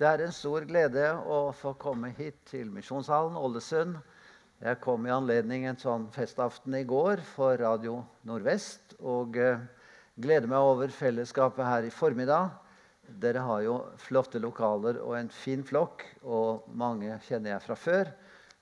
Det 0.00 0.08
er 0.08 0.22
en 0.24 0.32
stor 0.32 0.64
glede 0.64 1.02
å 1.28 1.50
få 1.52 1.74
komme 1.76 2.08
hit 2.16 2.38
til 2.48 2.70
Misjonshallen 2.72 3.34
Ålesund. 3.36 3.98
Jeg 4.64 4.78
kom 4.80 5.04
i 5.04 5.10
anledning 5.12 5.66
en 5.68 5.76
sånn 5.76 6.06
festaften 6.14 6.72
i 6.78 6.86
går 6.88 7.20
for 7.34 7.60
Radio 7.60 7.98
Nordvest. 8.24 8.94
Og 9.04 9.36
eh, 9.36 9.60
gleder 10.16 10.48
meg 10.48 10.64
over 10.70 10.94
fellesskapet 10.96 11.68
her 11.68 11.84
i 11.84 11.92
formiddag. 11.92 12.48
Dere 13.20 13.42
har 13.44 13.60
jo 13.66 13.74
flotte 14.00 14.40
lokaler 14.40 15.02
og 15.04 15.18
en 15.18 15.28
fin 15.42 15.60
flokk, 15.68 16.06
og 16.24 16.64
mange 16.72 17.18
kjenner 17.26 17.58
jeg 17.58 17.66
fra 17.66 17.76
før. 17.82 18.14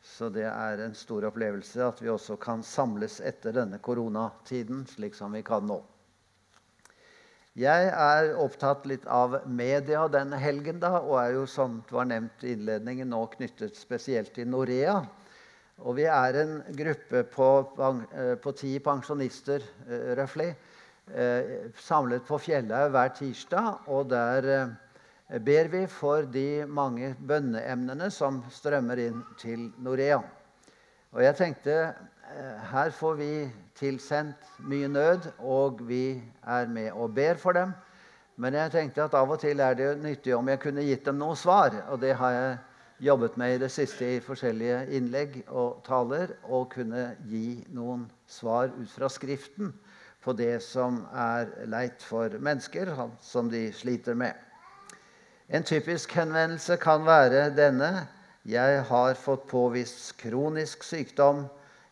Så 0.03 0.33
det 0.35 0.49
er 0.51 0.83
en 0.89 0.99
stor 0.99 1.29
opplevelse 1.31 1.87
at 1.87 2.03
vi 2.03 2.11
også 2.11 2.35
kan 2.43 2.67
samles 2.67 3.21
etter 3.23 3.55
denne 3.61 3.79
koronatiden, 3.79 4.83
slik 4.91 5.15
som 5.15 5.39
vi 5.39 5.47
kan 5.47 5.71
nå. 5.71 5.79
Jeg 7.59 7.89
er 7.91 8.37
opptatt 8.39 8.85
litt 8.87 9.07
av 9.11 9.33
media 9.51 10.05
denne 10.13 10.39
helgen, 10.39 10.77
da, 10.79 11.01
og 11.01 11.17
er 11.19 11.33
jo 11.35 11.47
som 11.51 11.81
det 11.89 11.97
var 11.97 12.07
nevnt 12.07 12.45
i 12.47 12.53
innledningen 12.55 13.09
nå 13.11 13.25
knyttet 13.33 13.75
spesielt 13.75 14.31
til 14.37 14.47
Norea. 14.47 15.01
Og 15.83 15.97
vi 15.99 16.05
er 16.07 16.39
en 16.39 16.53
gruppe 16.79 17.25
på, 17.33 17.49
eh, 18.15 18.37
på 18.39 18.53
ti 18.55 18.77
pensjonister, 18.79 19.65
uh, 19.89 20.15
røftlig, 20.21 20.53
uh, 21.11 21.73
samlet 21.75 22.23
på 22.29 22.39
Fjellhaug 22.39 22.95
hver 22.95 23.11
tirsdag. 23.19 23.91
Og 23.91 24.07
der 24.13 24.71
ber 25.43 25.73
vi 25.75 25.87
for 25.91 26.31
de 26.31 26.65
mange 26.67 27.17
bønneemnene 27.19 28.11
som 28.15 28.45
strømmer 28.55 29.03
inn 29.03 29.25
til 29.41 29.73
Norea. 29.83 30.23
Og 31.11 31.25
jeg 31.27 31.35
tenkte 31.43 31.81
her 32.71 32.91
får 32.91 33.15
vi 33.15 33.33
tilsendt 33.79 34.49
mye 34.59 34.89
nød, 34.89 35.31
og 35.39 35.81
vi 35.89 36.23
er 36.47 36.67
med 36.67 36.93
og 36.93 37.15
ber 37.15 37.35
for 37.35 37.53
dem. 37.53 37.73
Men 38.37 38.55
jeg 38.55 38.71
tenkte 38.71 39.03
at 39.03 39.15
av 39.19 39.31
og 39.31 39.41
til 39.43 39.61
er 39.61 39.75
det 39.75 39.99
nyttig 40.03 40.35
om 40.37 40.49
jeg 40.49 40.61
kunne 40.63 40.85
gitt 40.87 41.07
dem 41.07 41.19
noe 41.19 41.37
svar. 41.37 41.75
Og 41.91 42.01
det 42.01 42.15
har 42.21 42.31
jeg 42.31 42.59
jobbet 43.09 43.37
med 43.37 43.55
i 43.55 43.61
det 43.65 43.71
siste 43.75 44.07
i 44.17 44.21
forskjellige 44.23 44.85
innlegg 44.95 45.41
og 45.49 45.81
taler. 45.87 46.37
Å 46.47 46.63
kunne 46.71 47.17
gi 47.27 47.65
noen 47.75 48.07
svar 48.31 48.71
ut 48.77 48.91
fra 48.93 49.11
Skriften 49.11 49.73
på 50.23 50.35
det 50.39 50.61
som 50.63 51.01
er 51.15 51.51
leit 51.67 52.05
for 52.05 52.31
mennesker, 52.39 52.93
som 53.23 53.51
de 53.51 53.73
sliter 53.73 54.15
med. 54.15 54.35
En 55.49 55.65
typisk 55.65 56.13
henvendelse 56.13 56.77
kan 56.77 57.07
være 57.07 57.49
denne. 57.57 58.07
Jeg 58.47 58.83
har 58.87 59.15
fått 59.19 59.49
påvist 59.51 60.13
kronisk 60.21 60.85
sykdom 60.87 61.47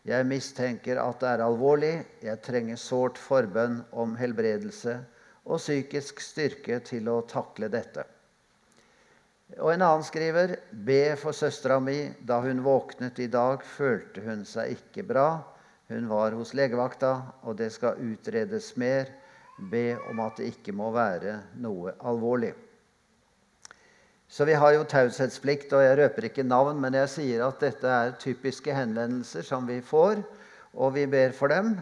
jeg 0.07 0.23
mistenker 0.23 0.99
at 1.01 1.19
det 1.19 1.29
er 1.33 1.43
alvorlig. 1.43 1.95
Jeg 2.23 2.39
trenger 2.45 2.79
sårt 2.79 3.17
forbønn 3.19 3.81
om 3.91 4.13
helbredelse 4.15 4.93
og 5.47 5.59
psykisk 5.59 6.21
styrke 6.23 6.79
til 6.87 7.09
å 7.11 7.21
takle 7.27 7.67
dette. 7.71 8.05
Og 9.59 9.71
En 9.73 9.83
annen 9.83 10.03
skriver 10.03 10.57
be 10.71 11.15
for 11.19 11.35
søstera 11.35 11.79
mi. 11.83 11.99
Da 12.19 12.39
hun 12.43 12.63
våknet 12.63 13.19
i 13.23 13.27
dag, 13.31 13.63
følte 13.63 14.23
hun 14.23 14.43
seg 14.47 14.75
ikke 14.75 15.03
bra. 15.07 15.27
Hun 15.91 16.07
var 16.11 16.35
hos 16.35 16.53
legevakta, 16.55 17.13
og 17.43 17.59
det 17.59 17.71
skal 17.75 17.99
utredes 18.03 18.73
mer. 18.79 19.11
Be 19.71 19.97
om 20.11 20.19
at 20.23 20.39
det 20.39 20.51
ikke 20.53 20.75
må 20.75 20.91
være 20.95 21.39
noe 21.63 21.95
alvorlig. 21.99 22.53
Så 24.27 24.45
vi 24.45 24.57
har 24.59 24.73
jo 24.75 24.83
taushetsplikt, 24.83 25.71
og 25.71 25.85
jeg 25.85 25.97
røper 26.01 26.27
ikke 26.27 26.43
navn, 26.43 26.81
men 26.83 26.97
jeg 26.99 27.11
sier 27.13 27.45
at 27.45 27.61
dette 27.63 27.87
er 27.87 28.17
typiske 28.19 28.73
henvendelser 28.75 29.45
som 29.47 29.67
vi 29.69 29.79
får, 29.79 30.19
og 30.75 30.97
vi 30.97 31.05
ber 31.07 31.31
for 31.35 31.47
dem. 31.53 31.77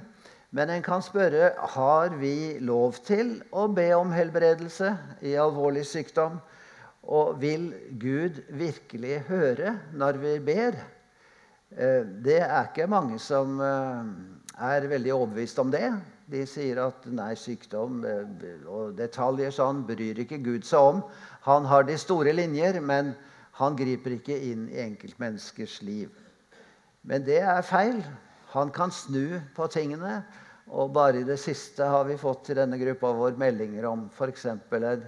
Men 0.56 0.70
en 0.72 0.84
kan 0.86 1.02
spørre 1.04 1.50
har 1.76 2.14
vi 2.22 2.62
lov 2.64 3.00
til 3.04 3.40
å 3.52 3.66
be 3.68 3.90
om 3.98 4.14
helbredelse 4.14 4.94
i 5.26 5.34
alvorlig 5.42 5.84
sykdom. 5.90 6.38
Og 7.06 7.42
vil 7.42 7.72
Gud 8.02 8.40
virkelig 8.54 9.24
høre 9.28 9.76
når 9.98 10.22
vi 10.22 10.38
ber? 10.46 10.78
Eh, 11.76 12.06
det 12.06 12.40
er 12.46 12.70
ikke 12.70 12.88
mange 12.90 13.20
som 13.20 13.60
eh, 13.62 14.14
er 14.70 14.88
veldig 14.90 15.14
overbevist 15.18 15.60
om 15.60 15.74
det. 15.74 15.90
De 16.32 16.42
sier 16.50 16.80
at 16.82 17.06
nei, 17.06 17.34
sykdom 17.38 18.00
eh, 18.10 18.62
og 18.66 18.96
detaljer 18.98 19.54
sånn 19.54 19.84
bryr 19.86 20.24
ikke 20.24 20.42
Gud 20.42 20.66
seg 20.66 20.92
om. 20.94 21.02
Han 21.46 21.68
har 21.70 21.86
de 21.86 21.98
store 22.02 22.34
linjer, 22.34 22.80
men 22.82 23.14
han 23.60 23.78
griper 23.78 24.18
ikke 24.18 24.38
inn 24.50 24.66
i 24.72 24.82
enkeltmenneskers 24.84 25.82
liv. 25.86 26.10
Men 27.06 27.24
det 27.28 27.44
er 27.46 27.62
feil. 27.68 28.02
Han 28.56 28.72
kan 28.74 28.92
snu 28.92 29.38
på 29.56 29.70
tingene. 29.70 30.24
Og 30.74 30.90
bare 30.96 31.22
i 31.22 31.28
det 31.28 31.38
siste 31.38 31.86
har 31.86 32.08
vi 32.08 32.18
fått 32.18 32.48
til 32.48 32.58
denne 32.58 32.80
gruppa 32.82 33.12
vår 33.14 33.38
meldinger 33.38 33.86
om 33.86 34.08
f.eks. 34.10 34.48
en 34.50 35.06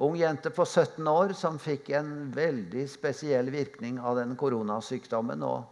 ung 0.00 0.14
jente 0.16 0.52
på 0.54 0.64
17 0.64 1.08
år 1.10 1.34
som 1.34 1.58
fikk 1.58 1.90
en 1.98 2.30
veldig 2.32 2.86
spesiell 2.88 3.50
virkning 3.50 3.98
av 3.98 4.20
den 4.22 4.36
koronasykdommen. 4.38 5.42
og 5.42 5.66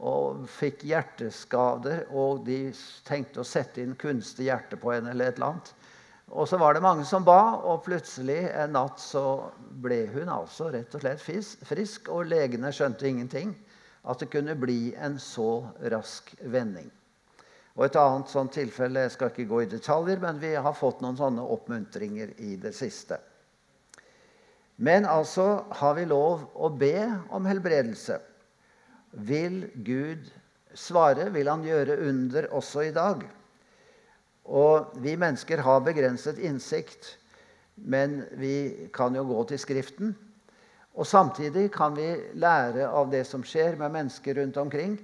og 0.00 0.46
fikk 0.48 0.84
hjerteskader. 0.88 2.06
Og 2.16 2.44
de 2.46 2.70
tenkte 3.06 3.42
å 3.42 3.46
sette 3.46 3.82
inn 3.82 3.96
kunstig 4.00 4.48
hjerte 4.48 4.78
på 4.80 4.94
henne 4.94 5.12
eller 5.14 5.30
et 5.30 5.38
eller 5.38 5.52
annet. 5.54 5.72
Og 6.30 6.46
så 6.46 6.60
var 6.62 6.76
det 6.76 6.84
mange 6.84 7.04
som 7.04 7.24
ba, 7.26 7.58
og 7.66 7.82
plutselig 7.88 8.44
en 8.54 8.76
natt 8.76 9.00
så 9.02 9.50
ble 9.82 10.04
hun 10.12 10.30
altså 10.30 10.68
rett 10.70 10.94
og 10.94 11.02
slett 11.02 11.24
frisk. 11.66 12.08
Og 12.08 12.30
legene 12.30 12.70
skjønte 12.74 13.08
ingenting. 13.08 13.56
At 14.08 14.22
det 14.22 14.30
kunne 14.32 14.56
bli 14.56 14.94
en 14.96 15.18
så 15.20 15.66
rask 15.92 16.30
vending. 16.40 16.88
Og 17.76 17.84
et 17.86 17.96
annet 18.00 18.30
sånt 18.32 18.52
tilfelle 18.56 19.04
Jeg 19.04 19.12
skal 19.14 19.30
ikke 19.30 19.48
gå 19.50 19.60
i 19.62 19.68
detaljer, 19.70 20.22
men 20.22 20.40
vi 20.40 20.54
har 20.54 20.76
fått 20.76 21.02
noen 21.04 21.18
sånne 21.18 21.44
oppmuntringer 21.44 22.32
i 22.40 22.54
det 22.60 22.72
siste. 22.76 23.20
Men 24.80 25.04
altså 25.04 25.66
har 25.76 25.94
vi 25.98 26.06
lov 26.08 26.46
å 26.56 26.70
be 26.72 27.04
om 27.36 27.44
helbredelse 27.44 28.16
vil 29.10 29.64
Gud 29.74 30.30
svare, 30.74 31.30
vil 31.34 31.48
han 31.50 31.64
gjøre 31.66 31.98
under 32.08 32.48
også 32.54 32.86
i 32.88 32.94
dag. 32.94 33.24
Og 34.50 34.96
vi 35.02 35.16
mennesker 35.18 35.62
har 35.62 35.84
begrenset 35.86 36.38
innsikt, 36.38 37.16
men 37.76 38.22
vi 38.38 38.88
kan 38.94 39.14
jo 39.14 39.24
gå 39.28 39.44
til 39.50 39.62
Skriften. 39.62 40.16
Og 40.94 41.06
samtidig 41.06 41.70
kan 41.72 41.94
vi 41.96 42.08
lære 42.34 42.88
av 42.88 43.10
det 43.12 43.22
som 43.26 43.44
skjer 43.46 43.78
med 43.78 43.94
mennesker 43.94 44.40
rundt 44.40 44.56
omkring. 44.56 44.98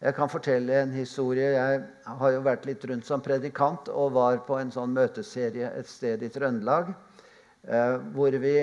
Jeg 0.00 0.14
kan 0.16 0.30
fortelle 0.32 0.78
en 0.80 0.94
historie. 0.96 1.50
Jeg 1.52 1.82
har 2.06 2.32
jo 2.32 2.40
vært 2.40 2.64
litt 2.64 2.84
rundt 2.88 3.04
som 3.04 3.20
predikant 3.20 3.90
og 3.92 4.14
var 4.16 4.40
på 4.46 4.56
en 4.56 4.72
sånn 4.72 4.94
møteserie 4.96 5.74
et 5.76 5.88
sted 5.88 6.24
i 6.24 6.30
Trøndelag. 6.32 6.94
Eh, 7.68 7.96
hvor 8.16 8.32
vi 8.40 8.54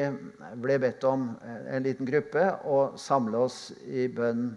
ble 0.58 0.80
bedt 0.82 1.06
om, 1.06 1.30
en 1.46 1.86
liten 1.86 2.10
gruppe, 2.10 2.42
å 2.66 2.98
samle 2.98 3.44
oss 3.46 3.60
i 3.86 4.08
bønn 4.10 4.50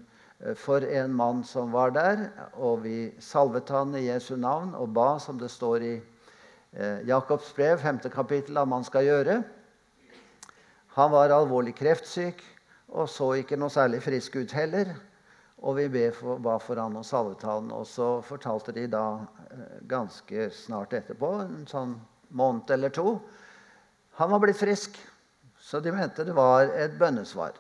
for 0.56 0.84
en 0.84 1.12
mann 1.12 1.42
som 1.44 1.72
var 1.72 1.92
der. 1.94 2.28
Og 2.56 2.84
vi 2.84 3.10
salvet 3.20 3.68
han 3.68 3.94
i 3.98 4.06
Jesu 4.06 4.36
navn 4.36 4.74
og 4.78 4.94
ba, 4.96 5.18
som 5.20 5.38
det 5.38 5.50
står 5.52 5.84
i 5.84 5.94
eh, 5.96 7.02
Jakobs 7.08 7.52
brev, 7.56 7.78
5. 7.78 7.98
kapittel, 8.12 8.58
at 8.58 8.68
man 8.68 8.84
skal 8.84 9.04
gjøre. 9.04 9.42
Han 10.96 11.12
var 11.12 11.30
alvorlig 11.34 11.74
kreftsyk 11.78 12.42
og 12.90 13.06
så 13.10 13.32
ikke 13.38 13.58
noe 13.60 13.70
særlig 13.70 14.02
frisk 14.02 14.40
ut 14.40 14.52
heller. 14.56 14.94
Og 15.60 15.76
vi 15.76 15.88
ba 15.92 16.56
for 16.62 16.80
han 16.80 16.96
og 16.96 17.04
salvet 17.04 17.44
han. 17.44 17.70
Og 17.74 17.84
så 17.86 18.18
fortalte 18.24 18.74
de 18.74 18.86
da 18.90 19.04
eh, 19.50 19.78
ganske 19.88 20.48
snart 20.56 20.96
etterpå, 20.96 21.34
en 21.44 21.66
sånn 21.68 21.98
måned 22.30 22.70
eller 22.70 22.92
to, 22.94 23.18
han 24.18 24.30
var 24.30 24.42
blitt 24.42 24.58
frisk. 24.58 24.96
Så 25.60 25.80
de 25.84 25.92
mente 25.92 26.24
det 26.24 26.34
var 26.34 26.70
et 26.72 26.96
bønnesvar. 26.98 27.54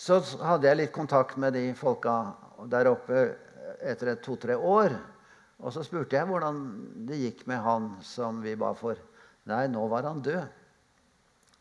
Så 0.00 0.16
hadde 0.40 0.64
jeg 0.64 0.78
litt 0.78 0.92
kontakt 0.96 1.36
med 1.36 1.52
de 1.52 1.66
folka 1.76 2.32
der 2.72 2.88
oppe 2.88 3.24
etter 3.84 4.14
to-tre 4.24 4.56
år. 4.56 4.94
Og 5.60 5.74
så 5.74 5.82
spurte 5.84 6.16
jeg 6.16 6.28
hvordan 6.30 6.62
det 7.08 7.18
gikk 7.20 7.44
med 7.50 7.60
han 7.60 7.90
som 8.06 8.38
vi 8.40 8.54
ba 8.56 8.72
for. 8.78 8.96
Nei, 9.50 9.66
nå 9.68 9.84
var 9.92 10.08
han 10.08 10.22
død. 10.24 10.48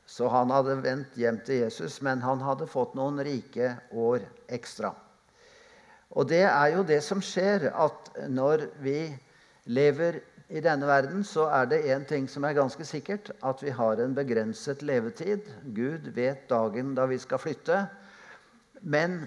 Så 0.10 0.32
han 0.32 0.56
hadde 0.56 0.80
vendt 0.86 1.20
hjem 1.20 1.42
til 1.46 1.66
Jesus, 1.66 2.00
men 2.06 2.24
han 2.24 2.40
hadde 2.42 2.70
fått 2.70 2.96
noen 2.98 3.20
rike 3.28 3.74
år 3.92 4.24
ekstra. 4.48 4.94
Og 6.16 6.32
det 6.32 6.46
er 6.48 6.72
jo 6.78 6.88
det 6.88 7.04
som 7.06 7.20
skjer, 7.22 7.68
at 7.76 8.10
når 8.32 8.70
vi 8.82 9.02
lever 9.70 10.24
i 10.50 10.64
denne 10.64 10.88
verden, 10.90 11.28
så 11.28 11.52
er 11.60 11.68
det 11.70 11.84
én 11.92 12.08
ting 12.10 12.26
som 12.32 12.48
er 12.48 12.58
ganske 12.58 12.88
sikkert, 12.88 13.30
at 13.46 13.62
vi 13.62 13.76
har 13.76 14.00
en 14.00 14.16
begrenset 14.18 14.82
levetid. 14.82 15.44
Gud 15.76 16.08
vet 16.16 16.48
dagen 16.50 16.96
da 16.98 17.06
vi 17.12 17.20
skal 17.22 17.44
flytte. 17.44 17.84
Men 18.82 19.22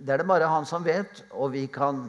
det 0.00 0.14
er 0.14 0.22
det 0.22 0.28
bare 0.28 0.50
han 0.50 0.66
som 0.66 0.84
vet, 0.86 1.24
og 1.30 1.52
vi 1.54 1.66
kan 1.72 2.08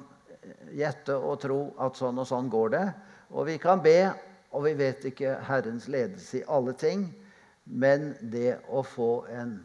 gjette 0.75 1.15
og 1.15 1.39
tro 1.43 1.59
at 1.81 1.97
sånn 1.97 2.19
og 2.21 2.27
sånn 2.29 2.49
går 2.51 2.73
det. 2.75 2.85
Og 3.33 3.47
vi 3.49 3.57
kan 3.61 3.81
be, 3.83 4.11
og 4.53 4.65
vi 4.65 4.75
vet 4.77 5.05
ikke 5.09 5.37
Herrens 5.47 5.87
ledelse 5.91 6.39
i 6.39 6.47
alle 6.47 6.73
ting. 6.77 7.09
Men 7.69 8.13
det 8.33 8.57
å 8.69 8.81
få 8.85 9.25
en, 9.29 9.59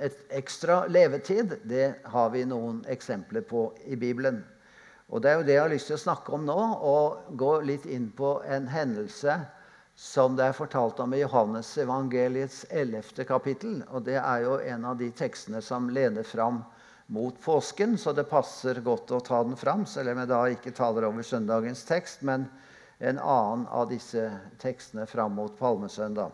et 0.00 0.16
ekstra 0.32 0.86
levetid, 0.88 1.58
det 1.68 1.92
har 2.08 2.30
vi 2.32 2.46
noen 2.48 2.80
eksempler 2.88 3.44
på 3.44 3.68
i 3.84 3.98
Bibelen. 4.00 4.40
Og 5.10 5.22
det 5.22 5.30
er 5.30 5.40
jo 5.40 5.46
det 5.46 5.56
jeg 5.56 5.64
har 5.64 5.72
lyst 5.72 5.90
til 5.90 5.98
å 5.98 6.04
snakke 6.04 6.32
om 6.36 6.46
nå, 6.46 6.58
og 6.86 7.34
gå 7.40 7.54
litt 7.66 7.86
inn 7.90 8.08
på 8.16 8.38
en 8.46 8.68
hendelse 8.70 9.40
som 10.00 10.32
det 10.36 10.46
er 10.48 10.56
fortalt 10.56 11.00
om 11.04 11.12
i 11.12 11.20
Johannes 11.20 11.74
evangeliets 11.78 12.62
11. 12.70 13.26
kapittel. 13.28 13.82
Og 13.92 14.06
det 14.06 14.16
er 14.16 14.46
jo 14.46 14.54
en 14.64 14.86
av 14.88 14.96
de 14.96 15.10
tekstene 15.12 15.60
som 15.60 15.90
leder 15.92 16.24
fram 16.24 16.62
mot 17.12 17.36
påsken, 17.42 17.98
så 18.00 18.14
det 18.16 18.24
passer 18.30 18.80
godt 18.86 19.12
å 19.12 19.20
ta 19.20 19.42
den 19.44 19.58
fram, 19.60 19.84
selv 19.84 20.14
om 20.14 20.22
jeg 20.22 20.30
da 20.30 20.40
ikke 20.54 20.72
taler 20.72 21.04
over 21.08 21.26
søndagens 21.26 21.84
tekst, 21.84 22.24
men 22.24 22.46
en 22.96 23.20
annen 23.20 23.66
av 23.68 23.90
disse 23.90 24.24
tekstene 24.62 25.04
fram 25.10 25.36
mot 25.36 25.52
palmesøndag. 25.58 26.32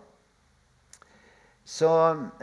Så 1.66 1.90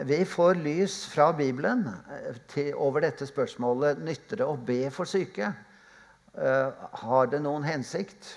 vi 0.04 0.20
får 0.28 0.60
lys 0.60 0.98
fra 1.08 1.30
Bibelen 1.32 1.86
eh, 1.88 2.36
til, 2.52 2.74
over 2.76 3.06
dette 3.06 3.24
spørsmålet 3.24 4.02
nytter 4.04 4.42
det 4.42 4.48
å 4.50 4.60
be 4.60 4.82
for 4.92 5.08
syke. 5.08 5.54
Uh, 6.34 6.74
har 7.06 7.28
det 7.30 7.38
noen 7.40 7.64
hensikt? 7.64 8.34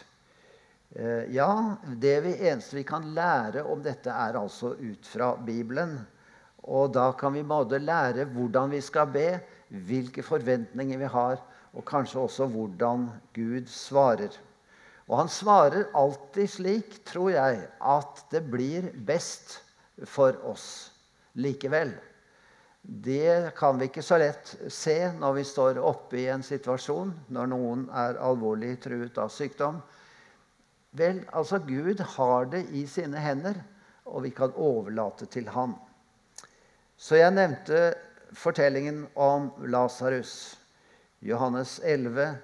Uh, 0.97 1.27
ja, 1.29 1.75
det 2.01 2.15
vi, 2.25 2.33
eneste 2.49 2.79
vi 2.79 2.85
kan 2.87 3.05
lære 3.13 3.63
om 3.69 3.83
dette, 3.85 4.09
er 4.09 4.39
altså 4.39 4.73
ut 4.73 5.05
fra 5.05 5.35
Bibelen. 5.37 5.99
Og 6.67 6.89
da 6.95 7.11
kan 7.15 7.35
vi 7.37 7.45
både 7.47 7.79
lære 7.79 8.25
hvordan 8.33 8.73
vi 8.73 8.81
skal 8.81 9.07
be, 9.13 9.27
hvilke 9.69 10.23
forventninger 10.23 10.99
vi 10.99 11.09
har, 11.11 11.39
og 11.77 11.85
kanskje 11.85 12.23
også 12.23 12.47
hvordan 12.49 13.07
Gud 13.35 13.69
svarer. 13.69 14.33
Og 15.07 15.21
han 15.21 15.29
svarer 15.31 15.87
alltid 15.95 16.49
slik, 16.51 16.99
tror 17.07 17.31
jeg, 17.31 17.61
at 17.79 18.23
det 18.31 18.43
blir 18.51 18.89
best 19.07 19.59
for 20.03 20.35
oss 20.49 20.89
likevel. 21.39 21.93
Det 22.81 23.53
kan 23.57 23.79
vi 23.79 23.87
ikke 23.89 24.03
så 24.05 24.17
lett 24.19 24.53
se 24.71 24.95
når 25.19 25.37
vi 25.39 25.45
står 25.47 25.79
oppe 25.83 26.19
i 26.21 26.27
en 26.31 26.43
situasjon, 26.43 27.13
når 27.35 27.49
noen 27.51 27.87
er 27.91 28.19
alvorlig 28.23 28.77
truet 28.83 29.17
av 29.19 29.31
sykdom. 29.33 29.79
Vel, 30.97 31.21
altså 31.33 31.59
Gud 31.59 32.01
har 32.15 32.47
det 32.51 32.63
i 32.73 32.85
sine 32.89 33.19
hender, 33.21 33.59
og 34.05 34.23
vi 34.23 34.31
kan 34.33 34.55
overlate 34.55 35.27
til 35.29 35.49
ham. 35.51 35.75
Så 36.97 37.19
jeg 37.19 37.33
nevnte 37.35 37.93
fortellingen 38.33 39.05
om 39.15 39.51
Lasarus, 39.69 40.57
Johannes 41.21 41.79
11. 41.83 42.37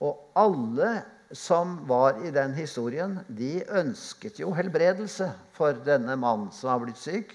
Og 0.00 0.30
alle 0.38 1.02
som 1.36 1.76
var 1.88 2.22
i 2.24 2.32
den 2.34 2.54
historien, 2.56 3.20
de 3.28 3.60
ønsket 3.68 4.40
jo 4.40 4.54
helbredelse 4.56 5.30
for 5.54 5.76
denne 5.86 6.16
mannen 6.18 6.50
som 6.54 6.72
har 6.72 6.82
blitt 6.82 6.98
syk. 6.98 7.34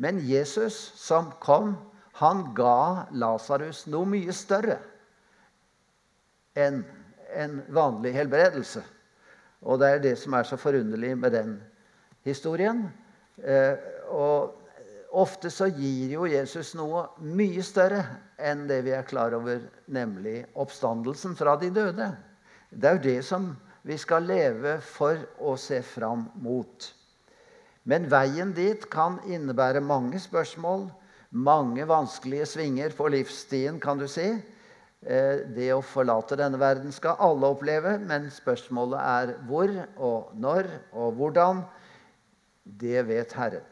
Men 0.00 0.22
Jesus 0.24 0.76
som 0.98 1.32
kom, 1.42 1.74
han 2.22 2.46
ga 2.56 3.10
Lasarus 3.12 3.84
noe 3.90 4.06
mye 4.08 4.32
større 4.34 4.78
enn 6.54 6.84
en 7.34 7.58
vanlig 7.74 8.12
helbredelse. 8.14 8.84
Og 9.64 9.80
det 9.80 9.88
er 9.88 10.02
det 10.04 10.14
som 10.20 10.36
er 10.36 10.46
så 10.46 10.58
forunderlig 10.60 11.14
med 11.18 11.32
den 11.32 11.56
historien. 12.26 12.84
Eh, 13.40 13.74
og 14.12 14.60
ofte 15.14 15.50
så 15.52 15.70
gir 15.72 16.14
jo 16.16 16.28
Jesus 16.28 16.74
noe 16.78 17.06
mye 17.24 17.64
større 17.64 18.02
enn 18.38 18.66
det 18.68 18.82
vi 18.86 18.94
er 18.96 19.06
klar 19.08 19.36
over, 19.36 19.62
nemlig 19.86 20.42
oppstandelsen 20.58 21.36
fra 21.38 21.56
de 21.60 21.70
døde. 21.74 22.10
Det 22.70 22.90
er 22.90 22.98
jo 22.98 23.06
det 23.06 23.20
som 23.26 23.52
vi 23.84 23.96
skal 24.00 24.26
leve 24.28 24.78
for 24.84 25.20
å 25.40 25.54
se 25.60 25.80
fram 25.84 26.28
mot. 26.42 26.90
Men 27.84 28.08
veien 28.08 28.54
dit 28.56 28.86
kan 28.92 29.18
innebære 29.28 29.82
mange 29.84 30.20
spørsmål, 30.20 30.88
mange 31.30 31.84
vanskelige 31.88 32.46
svinger 32.48 32.94
på 32.96 33.10
livsstien, 33.12 33.80
kan 33.80 34.00
du 34.00 34.06
si. 34.08 34.30
Eh, 35.04 35.44
det 35.52 35.68
å 35.74 35.82
forlate 35.84 36.38
denne 36.40 36.56
verden 36.60 36.92
skal 36.92 37.20
alle 37.20 37.50
oppleve, 37.52 37.98
men 38.00 38.30
spørsmålet 38.32 39.00
er 39.00 39.32
hvor 39.48 39.72
og 40.00 40.32
når 40.40 40.70
og 40.92 41.18
hvordan. 41.18 41.60
Det 42.64 43.04
vet 43.04 43.32
Herren. 43.36 43.70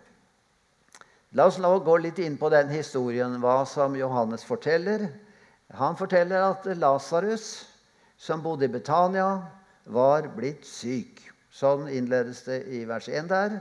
La 1.33 1.47
oss 1.49 1.57
nå 1.57 1.71
gå 1.81 1.97
litt 1.97 2.19
inn 2.21 2.37
på 2.37 2.51
den 2.53 2.69
historien, 2.69 3.39
hva 3.41 3.63
som 3.65 3.97
Johannes 3.97 4.45
forteller. 4.45 5.07
Han 5.73 5.97
forteller 5.97 6.45
at 6.51 6.69
Lasarus 6.77 7.63
som 8.21 8.43
bodde 8.45 8.69
i 8.69 8.71
Betania, 8.71 9.41
var 9.91 10.29
blitt 10.37 10.67
syk. 10.69 11.25
Sånn 11.53 11.89
innledes 11.91 12.45
det 12.47 12.61
i 12.71 12.85
vers 12.87 13.09
1 13.09 13.31
der. 13.33 13.57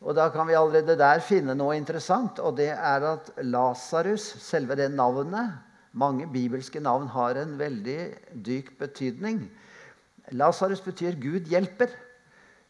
Og 0.00 0.14
Da 0.14 0.28
kan 0.30 0.46
vi 0.46 0.54
allerede 0.54 0.96
der 0.96 1.20
finne 1.20 1.56
noe 1.56 1.74
interessant, 1.76 2.38
og 2.38 2.56
det 2.56 2.70
er 2.70 3.08
at 3.16 3.32
Lasarus, 3.42 4.22
selve 4.40 4.76
det 4.76 4.92
navnet 4.92 5.69
Mange 5.92 6.28
bibelske 6.30 6.80
navn 6.80 7.08
har 7.10 7.34
en 7.40 7.56
veldig 7.58 7.98
dyp 8.46 8.78
betydning. 8.78 9.42
Lasarus 10.30 10.80
betyr 10.80 11.18
'Gud 11.18 11.50
hjelper'. 11.50 11.96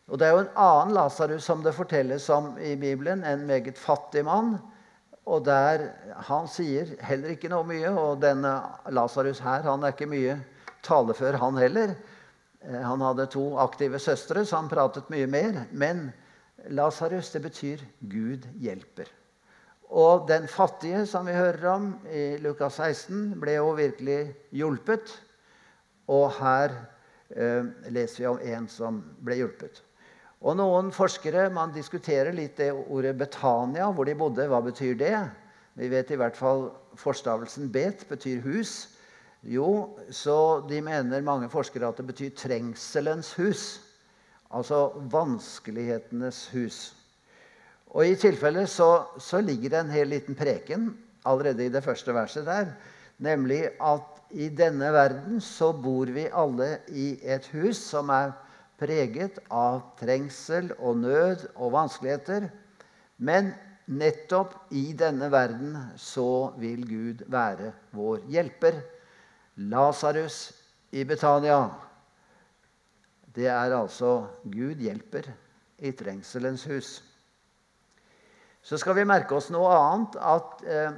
Og 0.08 0.19
Det 0.19 0.26
er 0.26 0.31
jo 0.31 0.38
en 0.38 0.56
annen 0.56 0.94
Lasarus 0.94 1.44
som 1.44 1.62
det 1.62 1.75
fortelles 1.75 2.28
om 2.28 2.56
i 2.58 2.75
Bibelen, 2.76 3.25
en 3.25 3.46
meget 3.46 3.78
fattig 3.78 4.25
mann. 4.25 4.56
Og 5.26 5.44
der 5.44 5.90
Han 6.17 6.49
sier 6.49 6.87
heller 7.00 7.28
ikke 7.28 7.49
noe 7.49 7.64
mye, 7.64 7.90
og 7.90 8.22
denne 8.22 8.62
Lasarus 8.90 9.38
her 9.38 9.62
han 9.62 9.82
er 9.82 9.93
ikke 9.93 10.06
mye 10.06 10.40
talefør, 10.82 11.37
han 11.37 11.56
heller. 11.56 11.94
Eh, 12.64 12.81
han 12.82 13.00
hadde 13.00 13.26
to 13.26 13.56
aktive 13.58 13.99
søstre, 13.99 14.44
så 14.44 14.56
han 14.56 14.69
pratet 14.69 15.11
mye 15.11 15.26
mer. 15.26 15.64
Men 15.73 16.12
Lasarus, 16.69 17.31
det 17.31 17.43
betyr 17.43 17.78
'Gud 18.00 18.49
hjelper'. 18.61 19.19
Og 19.90 20.28
den 20.28 20.46
fattige 20.46 21.02
som 21.10 21.26
vi 21.26 21.34
hører 21.34 21.66
om 21.72 21.90
i 22.06 22.37
Lukas 22.38 22.78
16, 22.78 23.34
ble 23.42 23.56
jo 23.58 23.72
virkelig 23.75 24.20
hjulpet. 24.54 25.10
Og 26.10 26.28
her 26.38 26.75
eh, 27.34 27.66
leser 27.90 28.22
vi 28.22 28.28
om 28.31 28.38
en 28.54 28.69
som 28.70 29.00
ble 29.25 29.40
hjulpet. 29.40 29.82
Og 30.40 30.56
Noen 30.56 30.92
forskere 30.94 31.48
man 31.52 31.75
diskuterer 31.75 32.32
litt 32.32 32.56
det 32.62 32.70
ordet 32.72 33.16
Betania, 33.19 33.90
hvor 33.90 34.06
de 34.06 34.14
bodde. 34.16 34.46
Hva 34.48 34.62
betyr 34.64 34.94
det? 34.96 35.16
Vi 35.75 35.90
vet 35.90 36.14
i 36.14 36.19
hvert 36.20 36.38
fall 36.38 36.69
forstavelsen 36.98 37.69
bet 37.75 38.06
betyr 38.08 38.40
hus. 38.46 38.94
Jo, 39.42 39.96
så 40.12 40.60
de 40.69 40.81
mener 40.84 41.25
mange 41.25 41.48
forskere 41.50 41.90
at 41.90 41.98
det 41.98 42.06
betyr 42.12 42.32
trengselens 42.37 43.34
hus. 43.40 43.81
Altså 44.54 44.90
vanskelighetenes 45.12 46.46
hus. 46.54 46.81
Og 47.90 48.06
I 48.06 48.19
tilfelle 48.19 48.66
så, 48.70 49.06
så 49.19 49.40
ligger 49.42 49.72
det 49.72 49.81
en 49.81 49.94
hel 49.94 50.12
liten 50.12 50.38
preken 50.38 50.92
allerede 51.26 51.66
i 51.66 51.72
det 51.72 51.82
første 51.84 52.14
verset 52.14 52.46
der. 52.46 52.72
Nemlig 53.20 53.64
at 53.82 54.20
i 54.31 54.48
denne 54.48 54.92
verden 54.94 55.40
så 55.42 55.72
bor 55.75 56.08
vi 56.14 56.28
alle 56.31 56.78
i 56.88 57.19
et 57.26 57.48
hus 57.52 57.81
som 57.90 58.12
er 58.14 58.31
preget 58.81 59.40
av 59.50 59.82
trengsel 59.98 60.70
og 60.78 61.02
nød 61.02 61.44
og 61.56 61.75
vanskeligheter. 61.75 62.46
Men 63.19 63.52
nettopp 63.90 64.54
i 64.70 64.92
denne 64.96 65.28
verden 65.32 65.76
så 65.98 66.54
vil 66.62 66.87
Gud 66.88 67.26
være 67.28 67.75
vår 67.92 68.25
hjelper. 68.30 68.80
Lasarus 69.68 70.52
i 70.94 71.04
Betania. 71.04 71.66
Det 73.35 73.50
er 73.50 73.75
altså 73.76 74.30
Gud 74.47 74.80
hjelper 74.80 75.26
i 75.78 75.92
trengselens 75.92 76.64
hus. 76.70 77.00
Så 78.62 78.79
skal 78.81 78.99
vi 78.99 79.09
merke 79.09 79.37
oss 79.37 79.49
noe 79.52 79.71
annet. 79.73 80.17
At 80.21 80.64
eh, 80.69 80.97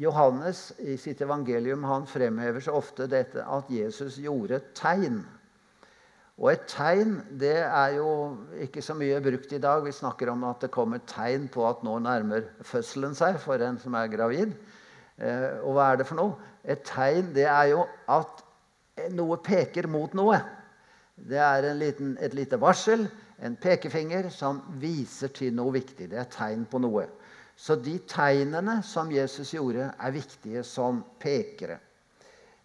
Johannes 0.00 0.70
i 0.78 0.96
sitt 1.00 1.22
evangelium 1.24 1.84
han 1.88 2.06
fremhever 2.08 2.62
så 2.62 2.76
ofte 2.78 3.08
dette 3.10 3.44
at 3.44 3.70
Jesus 3.72 4.20
gjorde 4.22 4.60
et 4.60 4.72
tegn. 4.78 5.22
Og 6.40 6.52
et 6.54 6.62
tegn 6.70 7.18
det 7.40 7.58
er 7.66 7.96
jo 7.98 8.10
ikke 8.64 8.84
så 8.84 8.94
mye 8.96 9.18
brukt 9.24 9.50
i 9.52 9.60
dag. 9.60 9.82
Vi 9.84 9.92
snakker 9.92 10.30
om 10.32 10.44
at 10.48 10.62
det 10.64 10.72
kommer 10.72 11.02
tegn 11.08 11.48
på 11.52 11.66
at 11.68 11.82
nå 11.84 11.98
nærmer 12.04 12.46
fødselen 12.64 13.16
seg 13.18 13.40
for 13.42 13.60
en 13.64 13.80
som 13.80 13.96
er 13.98 14.12
gravid. 14.12 14.54
Eh, 15.20 15.58
og 15.60 15.76
hva 15.76 15.90
er 15.90 16.00
det 16.00 16.08
for 16.08 16.20
noe? 16.20 16.38
Et 16.64 16.80
tegn 16.86 17.34
det 17.36 17.48
er 17.48 17.74
jo 17.74 17.84
at 18.08 18.46
noe 19.16 19.40
peker 19.44 19.88
mot 19.88 20.12
noe. 20.16 20.38
Det 21.20 21.40
er 21.40 21.66
liten, 21.76 22.14
et 22.20 22.32
lite 22.36 22.56
varsel, 22.60 23.04
en 23.40 23.56
pekefinger, 23.56 24.28
som 24.30 24.60
viser 24.80 25.32
til 25.34 25.54
noe 25.56 25.72
viktig. 25.74 26.10
Det 26.10 26.18
er 26.20 26.30
tegn 26.32 26.66
på 26.68 26.80
noe. 26.82 27.06
Så 27.56 27.76
de 27.76 27.98
tegnene 28.08 28.80
som 28.86 29.10
Jesus 29.12 29.52
gjorde, 29.54 29.90
er 29.92 30.14
viktige 30.16 30.64
som 30.64 31.02
pekere. 31.20 31.78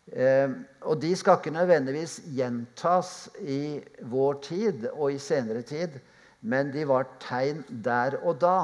Eh, 0.05 0.51
og 0.85 0.99
de 1.01 1.11
skal 1.17 1.39
ikke 1.39 1.55
nødvendigvis 1.55 2.19
gjentas 2.35 3.29
i 3.41 3.81
vår 4.11 4.39
tid 4.45 4.85
og 4.93 5.15
i 5.15 5.19
senere 5.19 5.65
tid, 5.65 5.97
men 6.45 6.69
de 6.71 6.85
var 6.87 7.09
tegn 7.23 7.63
der 7.69 8.19
og 8.21 8.39
da. 8.43 8.59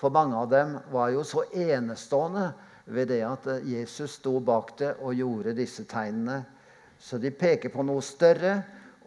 For 0.00 0.10
mange 0.10 0.38
av 0.38 0.48
dem 0.50 0.78
var 0.90 1.10
jo 1.12 1.22
så 1.26 1.44
enestående 1.52 2.48
ved 2.90 3.10
det 3.12 3.20
at 3.26 3.46
Jesus 3.68 4.16
sto 4.18 4.38
bak 4.40 4.72
det 4.78 4.94
og 4.98 5.18
gjorde 5.18 5.54
disse 5.58 5.84
tegnene. 5.84 6.40
Så 6.98 7.20
de 7.20 7.30
peker 7.30 7.72
på 7.72 7.84
noe 7.84 8.02
større 8.04 8.56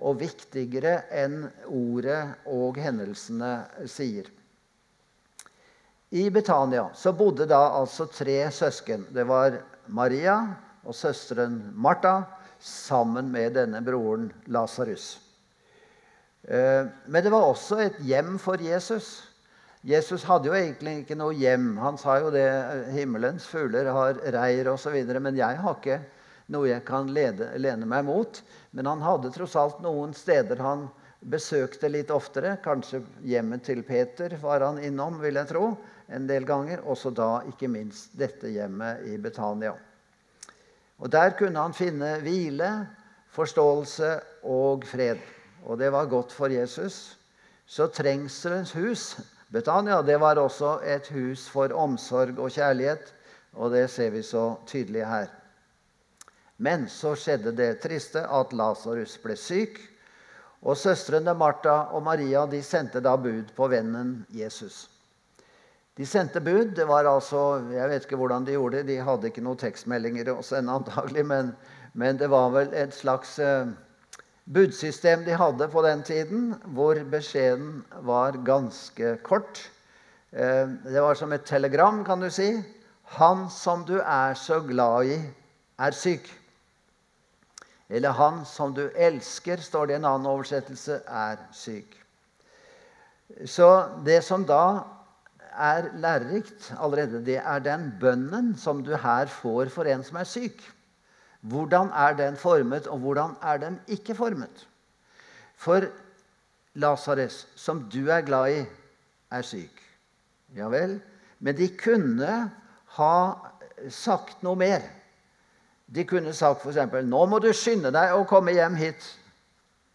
og 0.04 0.20
viktigere 0.20 1.04
enn 1.16 1.46
ordet 1.72 2.22
og 2.52 2.80
hendelsene 2.84 3.54
sier. 3.90 4.28
I 6.14 6.28
Betania 6.30 6.90
så 6.94 7.14
bodde 7.18 7.48
da 7.50 7.62
altså 7.80 8.06
tre 8.12 8.38
søsken. 8.54 9.08
Det 9.10 9.26
var 9.26 9.58
Maria 9.88 10.36
og 10.84 10.94
søsteren 10.96 11.58
Martha 11.74 12.20
sammen 12.64 13.32
med 13.34 13.56
denne 13.58 13.82
broren 13.84 14.28
Lasarus. 14.54 15.16
Eh, 16.44 16.86
men 17.08 17.24
det 17.24 17.32
var 17.32 17.48
også 17.48 17.80
et 17.88 18.02
hjem 18.06 18.36
for 18.40 18.62
Jesus. 18.62 19.24
Jesus 19.84 20.24
hadde 20.28 20.52
jo 20.52 20.56
egentlig 20.56 21.00
ikke 21.02 21.18
noe 21.20 21.36
hjem. 21.36 21.74
Han 21.82 21.98
sa 22.00 22.20
jo 22.22 22.30
det 22.32 22.48
himmelens 22.94 23.48
fugler 23.50 23.90
har 23.92 24.20
reir 24.36 24.70
osv. 24.72 24.96
Men 25.18 25.40
jeg 25.40 25.60
har 25.60 25.80
ikke 25.80 26.00
noe 26.54 26.70
jeg 26.70 26.86
kan 26.88 27.10
lede, 27.12 27.50
lene 27.60 27.88
meg 27.90 28.06
mot. 28.08 28.40
Men 28.74 28.89
han 28.89 29.03
hadde 29.06 29.32
tross 29.34 29.56
alt 29.60 29.82
noen 29.86 30.15
steder 30.18 30.62
han 30.65 30.88
besøkte 31.30 31.89
litt 31.92 32.12
oftere. 32.12 32.56
Kanskje 32.63 33.03
hjemmet 33.22 33.65
til 33.68 33.84
Peter 33.86 34.34
var 34.42 34.65
han 34.65 34.82
innom, 34.82 35.20
vil 35.22 35.38
jeg 35.38 35.51
tro, 35.51 35.68
en 36.10 36.25
del 36.27 36.48
ganger. 36.50 36.82
Også 36.89 37.13
da 37.13 37.44
ikke 37.50 37.70
minst 37.70 38.18
dette 38.18 38.50
hjemmet 38.50 39.06
i 39.10 39.20
Betania. 39.22 39.75
Og 40.98 41.12
Der 41.12 41.36
kunne 41.38 41.60
han 41.60 41.75
finne 41.75 42.18
hvile, 42.24 42.72
forståelse 43.34 44.12
og 44.50 44.86
fred. 44.88 45.22
Og 45.65 45.77
det 45.77 45.92
var 45.92 46.10
godt 46.10 46.34
for 46.34 46.50
Jesus. 46.50 47.18
Så 47.65 47.88
trengselens 47.88 48.74
hus 48.75 49.13
Betania 49.53 50.01
det 50.01 50.18
var 50.18 50.39
også 50.42 50.80
et 50.82 51.08
hus 51.13 51.46
for 51.50 51.70
omsorg 51.77 52.39
og 52.42 52.50
kjærlighet, 52.51 53.12
og 53.53 53.70
det 53.72 53.86
ser 53.94 54.10
vi 54.10 54.24
så 54.25 54.56
tydelig 54.65 55.06
her. 55.06 55.27
Men 56.58 56.88
så 56.90 57.16
skjedde 57.18 57.52
det 57.58 57.82
triste 57.84 58.22
at 58.22 58.54
Lasarus 58.54 59.18
ble 59.24 59.36
syk, 59.40 59.80
og 60.64 60.78
søstrene 60.80 61.34
Martha 61.36 61.90
og 61.92 62.06
Maria 62.06 62.46
de 62.48 62.62
sendte 62.64 63.02
da 63.04 63.18
bud 63.20 63.52
på 63.56 63.68
vennen 63.72 64.22
Jesus. 64.32 64.86
De 65.98 66.06
sendte 66.06 66.42
bud. 66.42 66.76
det 66.76 66.86
var 66.88 67.06
altså, 67.06 67.62
Jeg 67.72 67.90
vet 67.90 68.06
ikke 68.06 68.18
hvordan 68.18 68.46
de 68.46 68.56
gjorde 68.56 68.78
det. 68.78 68.88
De 68.88 69.04
hadde 69.04 69.28
ikke 69.30 69.44
noen 69.46 69.60
tekstmeldinger 69.60 70.32
å 70.34 70.42
sende, 70.42 70.74
antagelig, 70.80 71.26
men, 71.26 71.52
men 71.94 72.18
det 72.18 72.30
var 72.32 72.50
vel 72.56 72.74
et 72.74 72.96
slags 72.96 73.38
eh, 73.40 73.68
budsystem 74.46 75.26
de 75.28 75.36
hadde 75.38 75.68
på 75.70 75.84
den 75.86 76.02
tiden, 76.04 76.54
hvor 76.74 76.98
beskjeden 77.12 77.84
var 78.08 78.40
ganske 78.46 79.18
kort. 79.28 79.68
Eh, 80.32 80.66
det 80.88 81.04
var 81.04 81.20
som 81.20 81.34
et 81.34 81.46
telegram, 81.46 82.04
kan 82.06 82.24
du 82.24 82.30
si. 82.30 82.64
'Han 83.04 83.50
som 83.50 83.84
du 83.86 84.00
er 84.00 84.34
så 84.34 84.62
glad 84.64 85.06
i, 85.06 85.20
er 85.78 85.92
syk.' 85.92 86.43
Eller 87.90 88.12
'Han 88.12 88.46
som 88.46 88.74
du 88.74 88.90
elsker', 88.96 89.62
står 89.62 89.86
det 89.86 89.94
i 89.94 89.96
en 89.96 90.06
annen 90.06 90.28
oversettelse, 90.28 91.02
er 91.08 91.38
syk. 91.52 92.04
Så 93.46 93.90
det 94.06 94.24
som 94.24 94.46
da 94.46 94.84
er 95.54 95.90
lærerikt 95.94 96.74
allerede, 96.80 97.25
det 97.25 97.38
er 97.38 97.60
den 97.60 97.94
bønnen 98.00 98.56
som 98.58 98.84
du 98.84 98.96
her 98.96 99.25
får 99.25 99.70
for 99.70 99.84
en 99.84 100.04
som 100.04 100.18
er 100.18 100.24
syk. 100.24 100.62
Hvordan 101.42 101.92
er 101.92 102.13
den 102.13 102.38
formet, 102.38 102.88
og 102.88 103.00
hvordan 103.00 103.36
er 103.42 103.58
den 103.58 103.80
ikke 103.88 104.16
formet? 104.16 104.68
For 105.56 105.82
Lasarus, 106.74 107.48
som 107.56 107.90
du 107.94 108.08
er 108.10 108.22
glad 108.22 108.52
i, 108.52 108.66
er 109.32 109.42
syk. 109.42 109.82
Ja 110.56 110.70
vel. 110.70 111.02
Men 111.40 111.58
de 111.58 111.68
kunne 111.78 112.52
ha 112.98 113.16
sagt 113.90 114.44
noe 114.46 114.56
mer. 114.56 114.86
De 115.94 116.06
kunne 116.06 116.34
sagt 116.34 116.66
f.eks.: 116.66 117.06
'Nå 117.06 117.26
må 117.26 117.40
du 117.40 117.52
skynde 117.54 117.92
deg 117.94 118.16
å 118.16 118.26
komme 118.30 118.56
hjem 118.56 118.76
hit 118.80 119.06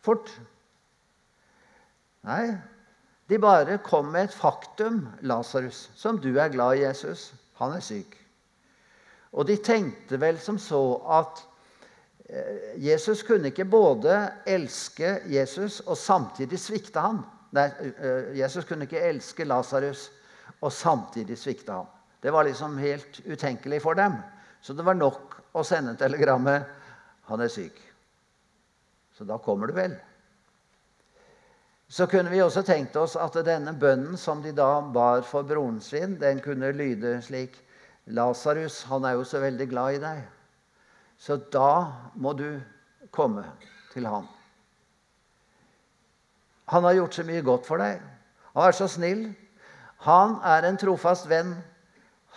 fort.' 0.04 0.30
Nei, 2.28 2.58
de 3.28 3.38
bare 3.38 3.78
kom 3.84 4.10
med 4.12 4.28
et 4.28 4.34
faktum, 4.34 5.06
Lasarus, 5.22 5.88
som 5.96 6.18
du 6.20 6.34
er 6.38 6.52
glad 6.52 6.76
i 6.76 6.82
Jesus. 6.82 7.32
Han 7.60 7.74
er 7.76 7.84
syk. 7.84 8.16
Og 9.32 9.46
de 9.48 9.56
tenkte 9.60 10.20
vel 10.20 10.38
som 10.40 10.58
så 10.60 10.80
at 11.18 11.42
eh, 12.28 12.78
Jesus 12.80 13.22
kunne 13.26 13.52
ikke 13.52 13.68
både 13.68 14.16
elske 14.48 15.18
Jesus 15.28 15.80
og 15.80 15.96
samtidig 16.00 16.60
svikte 16.60 17.02
ham. 17.04 17.22
Nei, 17.56 17.68
eh, 17.88 18.32
Jesus 18.38 18.64
kunne 18.68 18.88
ikke 18.88 19.04
elske 19.10 19.44
Lasarus 19.44 20.08
og 20.60 20.72
samtidig 20.72 21.38
svikte 21.38 21.72
ham. 21.72 21.88
Det 22.22 22.32
var 22.32 22.48
liksom 22.48 22.78
helt 22.80 23.20
utenkelig 23.26 23.82
for 23.82 23.94
dem. 23.94 24.18
Så 24.60 24.72
det 24.72 24.84
var 24.84 24.96
nok 24.98 25.37
å 25.54 25.64
sende 25.64 25.96
telegrammet 25.96 26.66
'Han 27.28 27.40
er 27.40 27.48
syk'. 27.48 27.80
Så 29.12 29.24
da 29.24 29.38
kommer 29.38 29.66
du 29.66 29.72
vel. 29.72 29.96
Så 31.88 32.06
kunne 32.06 32.30
vi 32.30 32.42
også 32.42 32.62
tenkt 32.62 32.96
oss 32.96 33.16
at 33.16 33.32
denne 33.44 33.72
bønnen 33.72 34.16
som 34.16 34.42
de 34.42 34.52
da 34.52 34.80
bar 34.80 35.22
for 35.22 35.42
broren 35.42 35.80
sin, 35.80 36.18
den 36.20 36.40
kunne 36.40 36.72
lyde 36.72 37.22
slik 37.22 37.56
Lasarus, 38.06 38.82
han 38.88 39.04
er 39.04 39.16
jo 39.18 39.24
så 39.24 39.40
veldig 39.40 39.68
glad 39.68 39.94
i 39.94 39.98
deg. 39.98 40.20
Så 41.18 41.36
da 41.52 41.92
må 42.14 42.32
du 42.32 42.60
komme 43.10 43.44
til 43.92 44.06
han. 44.06 44.28
Han 46.68 46.84
har 46.84 46.92
gjort 46.92 47.14
så 47.14 47.24
mye 47.24 47.44
godt 47.44 47.66
for 47.66 47.80
deg. 47.80 48.00
Han 48.54 48.68
er 48.68 48.76
så 48.76 48.88
snill. 48.88 49.24
Han 50.04 50.38
er 50.44 50.68
en 50.68 50.78
trofast 50.80 51.28
venn. 51.28 51.54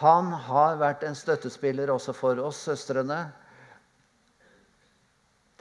Han 0.01 0.31
har 0.47 0.79
vært 0.81 1.03
en 1.05 1.17
støttespiller 1.17 1.91
også 1.93 2.13
for 2.17 2.39
oss 2.41 2.63
søstrene. 2.65 3.19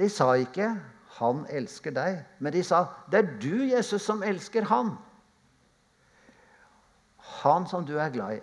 De 0.00 0.08
sa 0.08 0.32
ikke 0.34 0.80
'Han 1.20 1.46
elsker 1.50 1.90
deg', 1.90 2.24
men 2.38 2.52
de 2.52 2.62
sa 2.64 2.86
'Det 3.10 3.18
er 3.18 3.38
du, 3.40 3.64
Jesus, 3.64 4.02
som 4.02 4.22
elsker 4.22 4.62
han'. 4.62 4.96
Han 7.42 7.66
som 7.66 7.84
du 7.86 7.98
er 7.98 8.08
glad 8.08 8.36
i. 8.36 8.40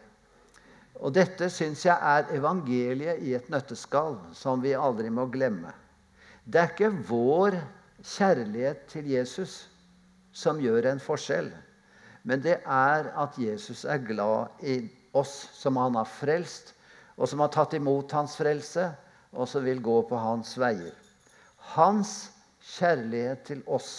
Og 0.95 1.13
dette 1.13 1.49
syns 1.49 1.85
jeg 1.85 1.97
er 2.01 2.37
evangeliet 2.37 3.19
i 3.21 3.33
et 3.33 3.49
nøtteskall, 3.49 4.17
som 4.33 4.63
vi 4.63 4.71
aldri 4.73 5.09
må 5.09 5.25
glemme. 5.25 5.73
Det 6.45 6.61
er 6.61 6.67
ikke 6.71 7.07
vår 7.09 7.57
kjærlighet 8.03 8.85
til 8.87 9.09
Jesus 9.11 9.69
som 10.31 10.59
gjør 10.61 10.91
en 10.91 10.99
forskjell, 10.99 11.51
men 12.23 12.43
det 12.43 12.59
er 12.65 13.09
at 13.17 13.37
Jesus 13.37 13.85
er 13.85 13.97
glad 13.97 14.47
i 14.61 14.79
oss 15.17 15.33
som 15.57 15.77
han 15.79 15.97
har 15.99 16.09
frelst, 16.09 16.73
og 17.17 17.29
som 17.29 17.41
har 17.41 17.51
tatt 17.53 17.73
imot 17.77 18.13
hans 18.13 18.35
frelse, 18.37 18.89
og 19.33 19.49
som 19.49 19.65
vil 19.65 19.81
gå 19.83 20.01
på 20.09 20.19
hans 20.21 20.53
veier. 20.59 20.93
Hans 21.73 22.29
kjærlighet 22.77 23.43
til 23.47 23.63
oss 23.65 23.91